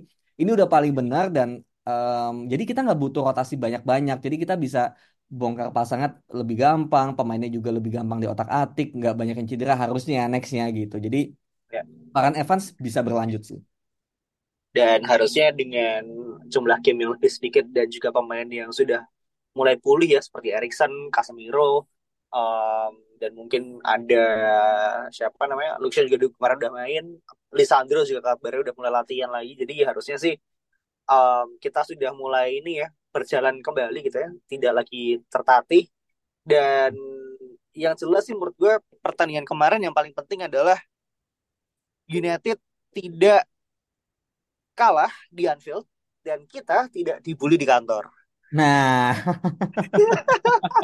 ini 0.41 0.51
udah 0.57 0.69
paling 0.75 0.93
benar 0.99 1.25
dan 1.37 1.49
em, 1.88 2.35
jadi 2.51 2.62
kita 2.68 2.79
nggak 2.85 2.99
butuh 3.03 3.22
rotasi 3.29 3.55
banyak-banyak. 3.64 4.16
Jadi 4.25 4.37
kita 4.42 4.55
bisa 4.64 4.81
bongkar 5.38 5.68
pasangan 5.77 6.11
lebih 6.40 6.57
gampang, 6.62 7.07
pemainnya 7.16 7.49
juga 7.57 7.70
lebih 7.77 7.90
gampang 7.96 8.18
di 8.22 8.29
otak-atik, 8.33 8.87
nggak 8.99 9.14
banyak 9.18 9.35
yang 9.38 9.49
cedera 9.53 9.75
harusnya 9.83 10.18
nextnya 10.33 10.64
gitu. 10.79 10.94
Jadi 11.07 11.18
Ya. 11.72 11.83
Evans 12.42 12.64
bisa 12.81 13.01
berlanjut 13.07 13.42
sih. 13.44 13.59
Dan 14.77 15.09
harusnya 15.09 15.57
dengan 15.57 16.05
jumlah 16.53 16.79
game 16.85 17.09
yang 17.09 17.12
lebih 17.16 17.33
sedikit 17.33 17.64
dan 17.72 17.88
juga 17.88 18.12
pemain 18.12 18.44
yang 18.44 18.68
sudah 18.68 19.09
mulai 19.57 19.77
pulih 19.81 20.09
ya 20.16 20.20
seperti 20.20 20.53
Erikson, 20.53 21.09
Casemiro, 21.09 21.88
um, 22.33 22.92
dan 23.16 23.33
mungkin 23.33 23.81
ada 23.81 24.25
siapa 25.09 25.49
namanya, 25.49 25.81
Luxia 25.81 26.05
juga 26.05 26.29
kemarin 26.37 26.57
udah 26.61 26.72
main, 26.77 27.05
Lisandro 27.57 28.05
juga 28.05 28.20
kabarnya 28.37 28.61
udah 28.68 28.75
mulai 28.77 28.92
latihan 28.92 29.31
lagi. 29.33 29.53
Jadi 29.57 29.75
harusnya 29.88 30.16
sih 30.20 30.35
um, 31.07 31.47
kita 31.62 31.83
sudah 31.87 32.11
mulai 32.12 32.61
ini 32.61 32.83
ya 32.85 32.88
berjalan 33.14 33.62
kembali 33.64 33.99
gitu 34.07 34.19
ya, 34.21 34.31
tidak 34.51 34.73
lagi 34.85 35.23
tertatih. 35.33 35.88
Dan 36.47 36.92
yang 37.75 37.95
jelas 37.99 38.25
sih 38.27 38.35
menurut 38.37 38.57
gue 38.57 38.75
pertandingan 39.03 39.47
kemarin 39.49 39.81
yang 39.83 39.95
paling 39.97 40.14
penting 40.14 40.47
adalah 40.47 40.79
United 42.07 42.59
tidak 42.95 43.42
kalah 44.77 45.11
di 45.33 45.49
Anfield 45.49 45.85
dan 46.23 46.45
kita 46.47 46.87
tidak 46.92 47.21
dibully 47.25 47.57
di 47.59 47.66
kantor. 47.66 48.12
Nah, 48.55 49.11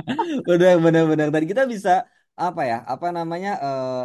udah 0.53 0.71
benar-benar 0.83 1.29
dan 1.31 1.45
kita 1.47 1.63
bisa 1.69 2.03
apa 2.35 2.63
ya? 2.67 2.77
Apa 2.89 3.15
namanya? 3.15 3.51
eh, 3.63 4.05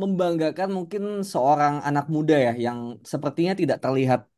membanggakan 0.00 0.70
mungkin 0.70 1.02
seorang 1.26 1.82
anak 1.82 2.06
muda 2.14 2.34
ya 2.38 2.52
yang 2.54 2.78
sepertinya 3.02 3.52
tidak 3.58 3.78
terlihat 3.82 4.29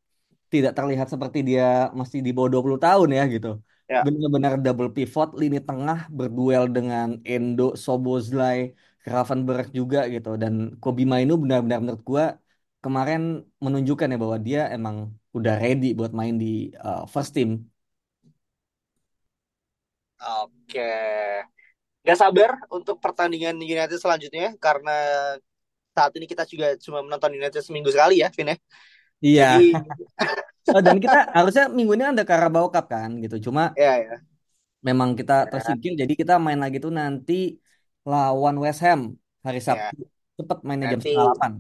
tidak 0.53 0.73
terlihat 0.79 1.09
seperti 1.13 1.39
dia 1.49 1.65
masih 2.01 2.19
di 2.27 2.31
bawah 2.37 2.51
20 2.55 2.79
tahun 2.87 3.09
ya 3.19 3.23
gitu. 3.35 3.49
Ya. 3.93 4.01
Benar-benar 4.07 4.53
double 4.65 4.91
pivot 4.97 5.29
lini 5.41 5.59
tengah 5.69 5.99
berduel 6.19 6.65
dengan 6.77 7.09
Endo, 7.33 7.65
Soboslai, 7.85 8.59
Gravenberch 9.05 9.71
juga 9.79 9.99
gitu 10.15 10.29
dan 10.43 10.53
Kobe 10.83 11.03
Mainu 11.13 11.35
benar-benar 11.43 11.79
menurut 11.83 12.03
gua 12.11 12.25
kemarin 12.85 13.21
menunjukkan 13.65 14.13
ya 14.13 14.19
bahwa 14.23 14.39
dia 14.47 14.61
emang 14.77 14.97
udah 15.39 15.55
ready 15.63 15.87
buat 15.99 16.13
main 16.19 16.35
di 16.43 16.75
uh, 16.87 17.03
first 17.13 17.33
team. 17.37 17.51
Oke. 20.23 20.91
Gak 22.03 22.19
sabar 22.19 22.51
untuk 22.71 22.99
pertandingan 22.99 23.55
United 23.63 23.99
selanjutnya 23.99 24.55
karena 24.59 24.91
saat 25.95 26.13
ini 26.19 26.27
kita 26.27 26.43
juga 26.49 26.75
cuma 26.83 26.99
menonton 27.05 27.37
United 27.39 27.63
seminggu 27.63 27.91
sekali 27.95 28.23
ya, 28.23 28.29
Vin 28.35 28.55
ya. 28.55 28.57
Iya. 29.23 29.45
Jadi 29.59 29.67
Oh, 30.73 30.81
dan 30.87 30.97
kita 31.05 31.19
harusnya 31.37 31.65
minggu 31.77 31.93
ini 31.99 32.05
ada 32.15 32.23
Carabao 32.31 32.67
Cup 32.75 32.87
kan 32.95 33.11
gitu. 33.23 33.37
Cuma 33.51 33.63
ya 33.77 33.93
ya. 33.99 34.17
memang 34.89 35.11
kita 35.19 35.33
Ya. 35.43 35.51
tersingkir 35.53 35.93
jadi 36.01 36.13
kita 36.21 36.35
main 36.45 36.61
lagi 36.65 36.77
tuh 36.85 36.93
nanti 37.01 37.33
lawan 38.11 38.57
West 38.63 38.81
Ham 38.87 39.01
hari 39.47 39.59
Ya. 39.59 39.67
Sabtu. 39.67 39.95
Cepet 40.39 40.59
mainnya 40.67 40.87
jam 40.93 40.99
Nanti 40.99 41.11
setengah 41.13 41.27
delapan. 41.29 41.53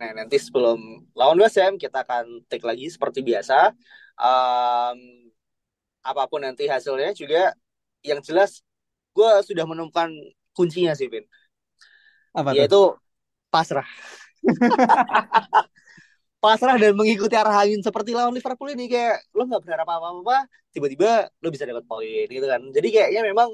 nah 0.00 0.10
nanti 0.16 0.36
sebelum 0.40 0.78
lawan 1.12 1.36
West 1.44 1.60
Ham 1.60 1.74
kita 1.76 1.98
akan 2.08 2.24
take 2.48 2.64
lagi 2.64 2.86
seperti 2.88 3.20
biasa. 3.20 3.74
Um, 4.16 4.98
apa 6.00 6.24
pun 6.30 6.40
nanti 6.44 6.64
hasilnya 6.64 7.12
juga 7.12 7.52
yang 8.00 8.24
jelas 8.24 8.64
gue 9.12 9.30
sudah 9.44 9.64
menemukan 9.68 10.08
kuncinya 10.56 10.96
sih, 10.96 11.08
Vin. 11.12 11.24
Apa 12.34 12.50
tuh? 12.54 12.58
Yaitu 12.58 12.80
pasrah. 13.52 13.86
pasrah 16.40 16.76
dan 16.80 16.96
mengikuti 16.96 17.36
arah 17.36 17.62
angin 17.62 17.84
seperti 17.84 18.16
lawan 18.16 18.32
Liverpool 18.32 18.72
ini 18.72 18.88
kayak 18.88 19.20
lo 19.36 19.44
nggak 19.44 19.62
berharap 19.64 19.86
apa-apa 19.86 20.48
tiba-tiba 20.72 21.28
lo 21.44 21.48
bisa 21.52 21.68
dapat 21.68 21.84
poin 21.84 22.26
gitu 22.26 22.46
kan. 22.48 22.60
Jadi 22.72 22.88
kayaknya 22.88 23.22
memang 23.28 23.52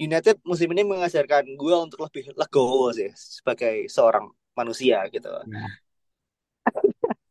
United 0.00 0.40
musim 0.48 0.68
ini 0.72 0.84
mengajarkan 0.84 1.44
gue 1.60 1.74
untuk 1.76 2.00
lebih 2.08 2.32
legowo 2.32 2.88
sih 2.92 3.12
sebagai 3.16 3.88
seorang 3.92 4.32
manusia 4.56 5.04
gitu. 5.12 5.28
Nah, 5.48 5.68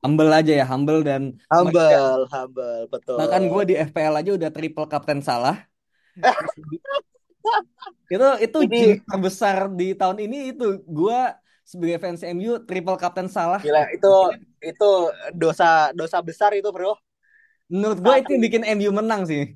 humble 0.05 0.31
aja 0.31 0.53
ya, 0.59 0.65
humble 0.69 1.01
dan 1.01 1.21
bahkan, 1.49 1.65
humble 1.65 2.19
humble 2.29 2.79
betul. 2.93 3.17
Bahkan 3.19 3.41
gue 3.49 3.63
di 3.69 3.75
FPL 3.77 4.15
aja 4.21 4.31
udah 4.37 4.49
triple 4.53 4.87
kapten 4.89 5.19
salah. 5.21 5.55
Itu 8.09 8.25
itu 8.41 8.57
ini 8.65 8.77
jinx 8.81 8.99
terbesar 9.05 9.57
di 9.79 9.93
tahun 9.93 10.17
ini 10.25 10.37
itu 10.51 10.81
gue 10.81 11.19
sebagai 11.69 12.01
fans 12.01 12.25
MU 12.33 12.57
triple 12.65 12.97
kapten 12.97 13.29
salah. 13.29 13.61
gila 13.61 13.85
itu 13.93 14.13
itu 14.65 14.89
dosa 15.37 15.93
dosa 15.93 16.17
besar 16.25 16.57
itu 16.57 16.65
bro. 16.73 16.97
Menurut 17.69 18.01
gue 18.01 18.15
itu 18.25 18.29
yang 18.33 18.43
bikin 18.49 18.63
MU 18.81 18.89
menang 18.89 19.29
sih. 19.29 19.53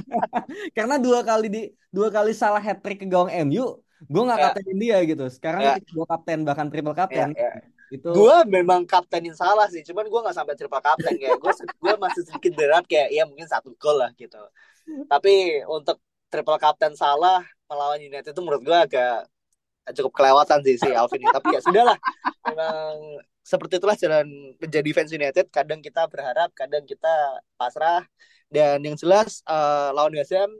Karena 0.76 0.96
dua 0.96 1.20
kali 1.20 1.52
di 1.52 1.62
dua 1.92 2.08
kali 2.08 2.32
salah 2.32 2.64
hat 2.64 2.80
trick 2.80 3.04
ke 3.04 3.06
gawang 3.06 3.28
MU, 3.44 3.76
gue 4.08 4.22
nggak 4.24 4.40
ya. 4.40 4.44
kaptenin 4.48 4.78
dia 4.80 4.98
gitu. 5.04 5.24
Sekarang 5.28 5.60
ya. 5.60 5.76
ketika 5.76 5.92
gue 5.92 6.06
kapten 6.08 6.38
bahkan 6.48 6.66
triple 6.72 6.96
ya 6.96 6.98
kapten 7.04 7.28
ya. 7.36 7.52
Itu 7.92 8.08
gue 8.16 8.36
memang 8.48 8.88
kaptenin 8.88 9.36
salah 9.36 9.68
sih 9.68 9.84
cuman 9.84 10.08
gue 10.08 10.20
nggak 10.24 10.36
sampai 10.40 10.56
triple 10.56 10.80
kapten 10.80 11.14
kayak 11.20 11.36
gue 11.36 11.52
gue 11.60 11.94
masih 12.00 12.22
sedikit 12.24 12.52
berat 12.56 12.88
kayak 12.88 13.12
ya 13.12 13.28
mungkin 13.28 13.44
satu 13.44 13.76
gol 13.76 14.00
lah 14.00 14.08
gitu. 14.16 14.40
Tapi 15.04 15.60
untuk 15.68 16.00
triple 16.32 16.56
kapten 16.56 16.96
salah 16.96 17.44
melawan 17.68 18.00
United 18.00 18.32
itu 18.32 18.40
menurut 18.40 18.64
gue 18.64 18.78
agak 18.88 19.28
cukup 19.92 20.12
kelewatan 20.16 20.58
sih 20.64 20.80
si 20.80 20.88
Alvin 20.94 21.20
ini 21.20 21.32
tapi 21.34 21.52
ya 21.52 21.60
sudahlah. 21.60 21.98
Memang 22.48 23.20
seperti 23.44 23.76
itulah 23.76 23.96
jalan 23.98 24.26
menjadi 24.56 24.90
fans 24.96 25.12
United. 25.12 25.46
Kadang 25.52 25.84
kita 25.84 26.08
berharap 26.08 26.48
kadang 26.56 26.88
kita 26.88 27.42
pasrah. 27.60 28.06
Dan 28.48 28.80
yang 28.86 28.96
jelas 28.96 29.44
eh, 29.44 29.90
lawan 29.92 30.14
West 30.16 30.32
Ham 30.32 30.52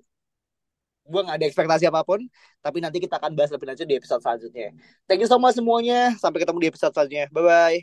gue 1.05 1.21
nggak 1.21 1.37
ada 1.37 1.47
ekspektasi 1.53 1.85
apa 1.85 2.01
pun 2.01 2.17
tapi 2.65 2.81
nanti 2.81 2.97
kita 2.97 3.21
akan 3.21 3.37
bahas 3.37 3.53
lebih 3.53 3.69
lanjut 3.69 3.85
di 3.85 3.97
episode 4.01 4.25
selanjutnya. 4.25 4.73
Thank 5.05 5.21
you 5.21 5.29
so 5.29 5.37
much 5.37 5.53
semuanya. 5.53 6.17
Sampai 6.17 6.41
ketemu 6.41 6.65
di 6.65 6.69
episode 6.73 6.97
selanjutnya. 6.97 7.29
Bye 7.29 7.45
bye 7.45 7.81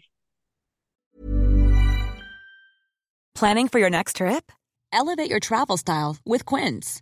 Planning 3.37 3.69
for 3.69 3.79
your 3.79 3.89
next 3.89 4.17
trip? 4.17 4.51
Elevate 4.93 5.29
your 5.29 5.39
travel 5.39 5.77
style 5.77 6.17
with 6.25 6.45
Quince. 6.45 7.01